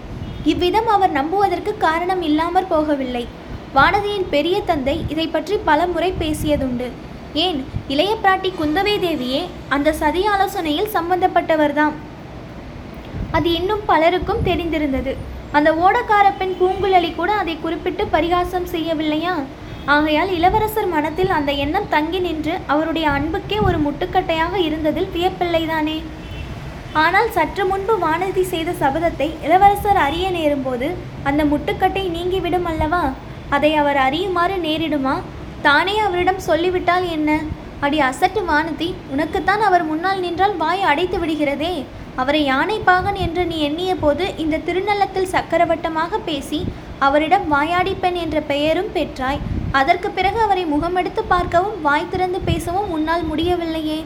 இவ்விதம் 0.51 0.89
அவர் 0.95 1.13
நம்புவதற்கு 1.17 1.71
காரணம் 1.85 2.21
இல்லாமற் 2.29 2.71
போகவில்லை. 2.73 3.23
வானதியின் 3.77 4.27
பெரிய 4.35 4.57
தந்தை 4.69 4.97
இதை 5.13 5.27
பற்றி 5.27 5.55
பல 5.69 5.87
முறை 5.93 6.09
பேசியதுண்டு. 6.19 6.87
ஏன் 7.45 7.59
இளைய 7.93 8.11
பிராட்டி 8.23 8.49
குந்தவை 8.59 8.95
தேவியே 9.05 9.41
அந்த 9.75 9.95
சதி 10.01 10.21
ஆலோசனையில் 10.33 10.93
சம்பந்தப்பட்டவர்தான் 10.93 11.95
அது 13.37 13.49
இன்னும் 13.59 13.83
பலருக்கும் 13.91 14.45
தெரிந்திருந்தது. 14.45 15.13
அந்த 15.57 15.69
ஓடக்கார 15.85 16.27
பெண் 16.39 16.55
பூங்குழலி 16.59 17.11
கூட 17.15 17.31
அதை 17.41 17.55
குறிப்பிட்டு 17.63 18.03
பரிகாசம் 18.15 18.71
செய்யவில்லையா? 18.73 19.33
ஆகையால் 19.93 20.31
இளவரசர் 20.35 20.87
மனத்தில் 20.93 21.31
அந்த 21.37 21.51
எண்ணம் 21.63 21.89
தங்கி 21.89 22.19
நின்று 22.19 22.53
அவருடைய 22.73 23.07
அன்புக்கே 23.15 23.57
ஒரு 23.67 23.77
முட்டுக்கட்டையாக 23.77 24.53
இருந்ததில் 24.67 25.09
வியப்பில்லைதானே? 25.15 25.97
ஆனால் 27.03 27.29
சற்று 27.35 27.63
முன்பு 27.65 27.93
வானதி 28.03 28.43
செய்த 28.53 28.71
சபதத்தை 28.81 29.27
இளவரசர் 29.45 29.99
அறிய 30.05 30.27
நேரும்போது 30.29 30.87
அந்த 31.29 31.41
முட்டுக்கட்டை 31.51 32.03
நீங்கிவிடும் 32.15 32.67
அல்லவா? 32.71 33.03
அதை 33.55 33.71
அவர் 33.81 33.99
அறியுமாறு 34.05 34.55
நேரிடுமா? 34.67 35.15
தானே 35.67 35.95
அவரிடம் 36.05 36.41
சொல்லிவிட்டால் 36.47 37.05
என்ன? 37.17 37.29
அடி 37.85 37.99
அசட்டு 37.99 38.41
வானதி 38.49 38.89
உனக்குத்தான் 39.13 39.63
அவர் 39.67 39.85
முன்னால் 39.91 40.23
நின்றால் 40.25 40.55
வாய் 40.63 40.87
அடைத்து 40.91 41.19
விடுகிறதே. 41.19 41.75
அவரை 42.21 42.41
யானை 42.43 42.77
பாகன் 42.89 43.19
என்று 43.25 43.43
நீ 43.45 43.57
எண்ணிய 43.67 43.93
போது 43.95 44.25
இந்த 44.43 44.61
திருநள்ளத்தில் 44.67 45.31
சக்கரவட்டமாக 45.35 46.19
பேசி 46.29 46.59
அவரிடம் 47.07 47.45
வாயாடி 47.53 47.93
பெண் 48.03 48.19
என்ற 48.23 48.39
பெயரும் 48.51 48.91
பெற்றாய். 48.97 49.41
அதற்கு 49.79 50.09
பிறகு 50.17 50.39
அவரை 50.45 50.63
முகமெடுத்து 50.73 51.21
பார்க்கவும் 51.33 51.79
வாய் 51.87 52.11
திறந்து 52.11 52.39
பேசவும் 52.49 52.91
உன்னால் 52.97 53.25
முடியவில்லையே. 53.31 53.99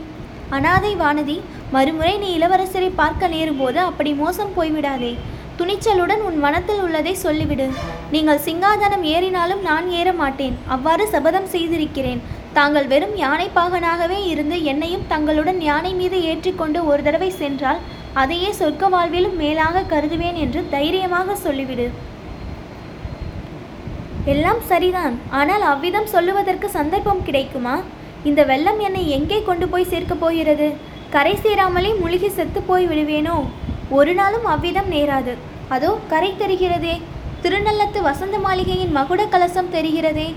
அனாதை 0.57 0.91
வானதி 1.01 1.35
மறுமுறை 1.75 2.13
நீ 2.23 2.29
இளவரசரை 2.37 2.89
பார்க்க 3.01 3.33
நேரும்போது 3.35 3.79
அப்படி 3.89 4.11
மோசம் 4.21 4.55
போய்விடாதே. 4.57 5.11
துணிச்சலுடன் 5.59 6.21
உன் 6.27 6.37
வனத்தில் 6.43 6.81
உள்ளதை 6.85 7.13
சொல்லிவிடு. 7.23 7.65
நீங்கள் 8.13 8.43
சிங்காதனம் 8.45 9.05
ஏறினாலும் 9.13 9.63
நான் 9.69 9.87
ஏற 9.99 10.09
மாட்டேன். 10.21 10.55
அவ்வாறு 10.75 11.05
சபதம் 11.15 11.49
செய்திருக்கிறேன். 11.55 12.21
தாங்கள் 12.57 12.87
வெறும் 12.91 13.15
யானை 13.23 13.47
பாகனாகவே 13.57 14.19
இருந்து 14.33 14.57
என்னையும் 14.71 15.07
தங்களுடன் 15.11 15.59
யானை 15.69 15.91
மீது 15.99 16.19
ஏற்றிக்கொண்டு 16.29 16.79
ஒரு 16.91 17.03
தடவை 17.07 17.31
சென்றால் 17.41 17.81
அதையே 18.21 18.51
சொர்க்க 18.59 18.93
வாழ்விலும் 18.95 19.35
மேலாக 19.41 19.83
கருதுவேன் 19.91 20.39
என்று 20.45 20.61
தைரியமாக 20.75 21.35
சொல்லிவிடு. 21.45 21.87
எல்லாம் 24.33 24.61
சரிதான். 24.69 25.15
ஆனால் 25.39 25.61
அவ்விதம் 25.61 26.09
சொல்லுவதற்கு 26.13 26.69
சந்தர்ப்பம் 26.69 27.23
கிடைக்குமா? 27.27 27.75
இந்த 28.29 28.41
வெள்ளம் 28.43 28.79
என்னை 28.79 29.03
எங்கே 29.17 29.43
கொண்டு 29.43 29.67
போய் 29.67 29.91
சேர்க்கப் 29.91 30.19
போகிறது? 30.19 30.67
கரை 31.13 31.35
சேராமலே 31.43 31.91
முழுகி 31.99 32.29
செத்து 32.29 32.61
போய் 32.61 32.87
விடுவேனோ? 32.87 33.37
ஒரு 33.97 34.13
நாளும் 34.13 34.45
அவ்விதம் 34.45 34.89
நேராது. 34.95 35.33
அதோ 35.75 35.91
கரை 36.09 36.33
தெரிகிறதே. 36.41 36.95
திருநள்ளத்து 37.43 38.01
வசந்த 38.01 38.37
மாளிகையின் 38.45 38.95
மகுட 38.97 39.21
கலசம் 39.29 39.73
தெரிகிறதே. 39.75 40.27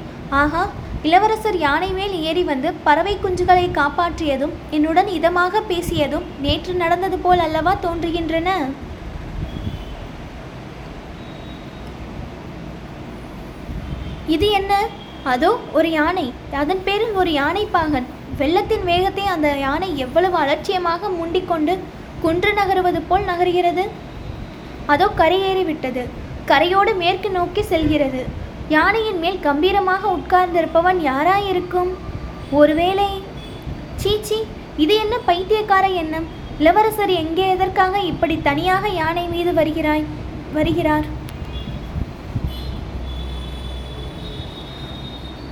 ஆஹா 0.43 0.63
இளவரசர் 1.03 1.59
யானை 1.59 1.91
மேல் 1.93 2.15
ஏறி 2.29 2.43
வந்து 2.43 2.73
பறவை 2.85 3.15
குஞ்சுகளை 3.23 3.67
காப்பாற்றியதும் 3.79 4.53
என்னுடன் 4.71 5.09
இதமாக 5.19 5.63
பேசியதும் 5.71 6.29
நேற்று 6.41 6.75
நடந்தது 6.75 7.19
போல் 7.19 7.39
அல்லவா 7.39 7.73
தோன்றுகின்றன? 7.87 8.51
இது 14.35 14.47
என்ன? 14.59 14.73
அதோ 15.33 15.51
ஒரு 15.79 15.89
யானை. 15.99 16.27
அதன் 16.61 16.83
பேரில் 16.87 17.15
ஒரு 17.21 17.31
யானை 17.41 17.65
பாகன். 17.77 18.07
வெள்ளத்தின் 18.41 18.85
வேகத்தை 18.91 19.25
அந்த 19.35 19.49
யானை 19.65 19.89
எவ்வளவு 20.05 20.37
அலட்சியமாக 20.43 21.11
முண்டிக்கொண்டு 21.19 21.75
குன்று 22.25 22.51
நகருவது 22.59 23.01
போல் 23.09 23.29
நகர்கிறது? 23.31 23.85
அதோ 24.93 25.07
கரையேறிவிட்டது 25.21 26.03
கரையோடு 26.51 26.93
மேற்கு 27.03 27.29
நோக்கி 27.39 27.63
செல்கிறது. 27.73 28.23
யானையின் 28.77 29.21
மேல் 29.25 29.39
கம்பீரமாக 29.47 30.03
உட்கார்ந்திருப்பவன் 30.17 31.01
யாராயிருக்கும்? 31.11 31.91
ஒருவேளை 32.61 33.09
சீச்சி 34.03 34.39
இது 34.85 34.95
என்ன 35.05 35.15
பைத்தியக்கார 35.31 35.87
எண்ணம்? 36.03 36.29
இளவரசர் 36.63 37.13
எங்கே 37.23 37.45
எதற்காக 37.55 37.95
இப்படி 38.13 38.37
தனியாக 38.49 38.89
யானை 39.01 39.25
மீது 39.35 39.53
வருகிறாய் 39.59 40.07
வருகிறார்? 40.59 41.07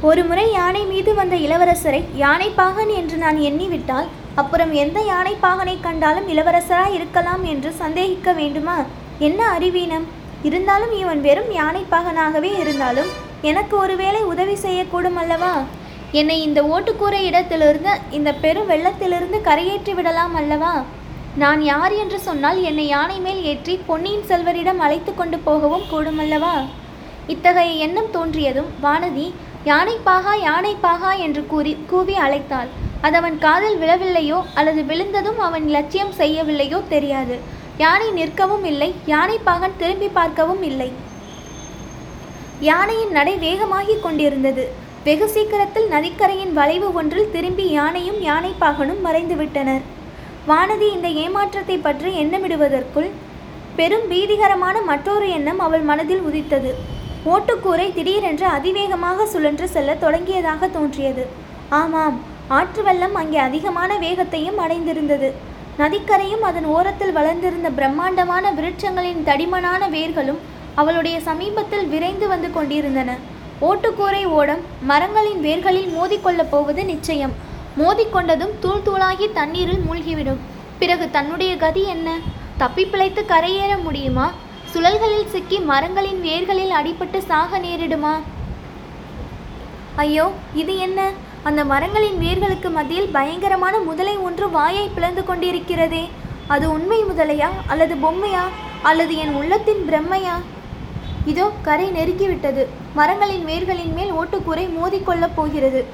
ஒரு 0.09 0.23
முறை 0.25 0.45
யானை 0.53 0.83
மீது 0.85 1.11
வந்த 1.15 1.37
இளவரசரை 1.37 2.01
யானைப்பாகன் 2.17 2.93
என்று 3.01 3.17
நான் 3.17 3.39
எண்ணிவிட்டால் 3.49 4.07
அப்புறம் 4.35 4.73
எந்த 4.73 4.99
யானைப்பாகனை 5.09 5.75
கண்டாலும் 5.81 6.29
இளவரசராய் 6.29 6.95
இருக்கலாம் 6.95 7.43
என்று 7.45 7.71
சந்தேகிக்க 7.73 8.33
வேண்டுமா? 8.33 8.77
என்ன 9.19 9.41
அறிவீனம்? 9.49 10.07
இருந்தாலும் 10.43 10.93
இவன் 10.93 11.21
வெறும் 11.21 11.51
யானைப்பாகனாகவே 11.51 12.53
இருந்தாலும் 12.59 13.11
எனக்கு 13.43 13.75
ஒருவேளை 13.79 14.23
உதவி 14.23 14.55
செய்யக்கூடும் 14.55 15.17
அல்லவா? 15.17 15.53
என்னை 16.13 16.43
இந்த 16.43 16.61
ஓட்டுக்கூரை 16.75 17.21
இடத்திலிருந்து 17.23 17.93
இந்த 18.11 18.33
பெரும் 18.35 18.67
வெள்ளத்திலிருந்து 18.67 19.41
கரையேற்றி 19.41 19.95
விடலாம் 19.95 20.35
அல்லவா? 20.35 20.73
நான் 21.37 21.61
யார் 21.63 21.93
என்று 21.93 22.21
சொன்னால் 22.21 22.61
என்னை 22.63 22.87
யானை 22.87 23.19
மேல் 23.21 23.43
ஏற்றி 23.45 23.77
பொன்னியின் 23.87 24.29
செல்வரிடம் 24.31 24.79
அழைத்து 24.79 25.15
கொண்டு 25.15 25.39
போகவும் 25.39 25.87
கூடும் 25.91 26.19
அல்லவா? 26.19 26.55
இத்தகைய 27.27 27.73
எண்ணம் 27.87 28.13
தோன்றியதும் 28.13 28.71
வானதி 28.83 29.27
யானைப்பாகா 29.69 30.33
யானைப்பாகா 30.49 31.11
என்று 31.25 31.43
கூறி 31.53 31.73
கூவி 31.91 32.15
அழைத்தாள். 32.25 32.71
அது 33.07 33.17
அவன் 33.21 33.37
காதில் 33.45 33.79
விழவில்லையோ 33.83 34.39
அல்லது 34.59 34.81
விழுந்ததும் 34.91 35.41
அவன் 35.47 35.67
லட்சியம் 35.75 36.13
செய்யவில்லையோ 36.21 36.79
தெரியாது. 36.93 37.37
யானை 37.83 38.09
நிற்கவும் 38.19 38.65
இல்லை 38.71 38.89
யானைப்பாகன் 39.13 39.77
திரும்பி 39.81 40.09
பார்க்கவும் 40.19 40.63
இல்லை. 40.71 40.91
யானையின் 42.69 43.13
நடை 43.19 43.35
வேகமாகிக் 43.45 44.05
கொண்டிருந்தது. 44.05 44.65
வெகு 45.07 45.27
சீக்கிரத்தில் 45.35 45.89
நதிக்கரையின் 45.95 46.55
வளைவு 46.59 46.89
ஒன்றில் 47.01 47.33
திரும்பி 47.35 47.67
யானையும் 47.79 48.21
யானைப்பாகனும் 48.29 49.03
மறைந்துவிட்டனர் 49.07 49.85
வானதி 50.51 50.89
இந்த 50.97 51.09
ஏமாற்றத்தை 51.25 51.77
பற்றி 51.87 52.11
எண்ணமிடுவதற்குள் 52.23 53.11
பெரும் 53.79 54.07
பீதிகரமான 54.11 54.77
மற்றொரு 54.91 55.27
எண்ணம் 55.37 55.61
அவள் 55.67 55.85
மனதில் 55.91 56.25
உதித்தது. 56.29 56.73
ஓட்டுக்கூரை 57.27 57.95
திடீரென்று 57.95 58.47
அதிவேகமாக 58.47 59.27
சுழன்று 59.27 59.69
செல்லத் 59.69 60.03
தொடங்கியதாக 60.05 60.71
தோன்றியது. 60.71 61.27
ஆமாம் 61.69 62.21
ஆற்று 62.49 62.83
வெள்ளம் 62.83 63.15
அங்கே 63.15 63.39
அதிகமான 63.39 63.99
வேகத்தையும் 63.99 64.59
அடைந்திருந்தது. 64.59 65.33
நதிக்கரையும் 65.79 66.41
அதன் 66.41 66.65
ஓரத்தில் 66.65 67.13
வளர்ந்திருந்த 67.13 67.71
பிரம்மாண்டமான 67.71 68.53
விருட்சங்களின் 68.53 69.23
தடிமனான 69.23 69.89
வேர்களும் 69.89 70.41
அவளுடைய 70.75 71.21
சமீபத்தில் 71.21 71.87
விரைந்து 71.87 72.29
வந்து 72.29 72.53
கொண்டிருந்தன. 72.53 73.17
ஓட்டுக்கூரை 73.61 74.25
ஓடம் 74.25 74.61
மரங்களின் 74.83 75.43
வேர்களில் 75.43 75.95
மோதிக்கொள்ளப் 75.99 76.51
போவது 76.51 76.85
நிச்சயம். 76.85 77.33
மோதிக்கொண்டதும் 77.79 78.59
தூள் 78.61 78.85
தூளாகி 78.87 79.33
தண்ணீரில் 79.33 79.85
மூழ்கிவிடும். 79.91 80.41
பிறகு 80.79 81.11
தன்னுடைய 81.11 81.57
கதி 81.57 81.83
என்ன? 81.85 82.19
தப்பி 82.57 82.85
பிழைத்து 82.85 83.25
கரையேற 83.29 83.83
முடியுமா? 83.83 84.33
சுழல்களில் 84.73 85.31
சிக்கி 85.31 85.59
மரங்களின் 85.59 86.21
வேர்களில் 86.27 86.75
அடிபட்டு 86.79 87.19
சாக 87.19 87.59
நேரிடுமா? 87.59 88.13
ஐயோ 89.97 90.27
இது 90.55 90.75
என்ன? 90.79 91.01
அந்த 91.43 91.65
மரங்களின் 91.65 92.19
வேர்களுக்கு 92.25 92.71
மத்தியில் 92.71 93.11
பயங்கரமான 93.17 93.79
முதலை 93.79 94.17
ஒன்று 94.17 94.51
வாயை 94.51 94.89
பிளந்து 94.95 95.23
கொண்டிருக்கிறதே. 95.23 96.05
அது 96.47 96.67
உண்மை 96.73 97.01
முதலையா 97.05 97.49
அல்லது 97.67 97.95
பொம்மையா? 97.95 98.45
அல்லது 98.83 99.17
என் 99.17 99.35
உள்ளத்தின் 99.35 99.83
பிரம்மையா? 99.91 100.37
இதோ 101.27 101.51
கரை 101.63 101.89
நெருக்கிவிட்டது. 101.91 102.67
மரங்களின் 102.95 103.45
வேர்களின் 103.45 103.93
மேல் 103.95 104.13
ஓட்டுக்கூரை 104.13 104.67
மோதிக்கொள்ளப் 104.79 105.37
போகிறது. 105.41 105.85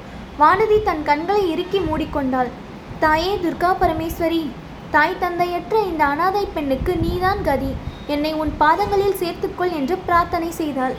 வானதி 0.41 0.83
தன் 0.83 1.05
கண்களை 1.05 1.51
இறுக்கி 1.51 1.79
மூடிக்கொண்டாள். 1.79 2.53
தாயே 3.01 3.39
துர்கா 3.43 3.73
பரமேஸ்வரி 3.81 4.45
தாய் 4.91 5.21
தந்தையற்ற 5.21 5.77
இந்த 5.91 6.05
அனாதை 6.05 6.49
பெண்ணுக்கு 6.55 6.97
நீதான் 6.97 7.43
கதி. 7.43 7.73
என்னை 8.07 8.33
உன் 8.33 8.53
பாதங்களில் 8.59 9.19
சேர்த்துக்கொள் 9.21 9.73
என்று 9.73 9.97
பிரார்த்தனை 9.99 10.51
செய்தாள். 10.51 10.95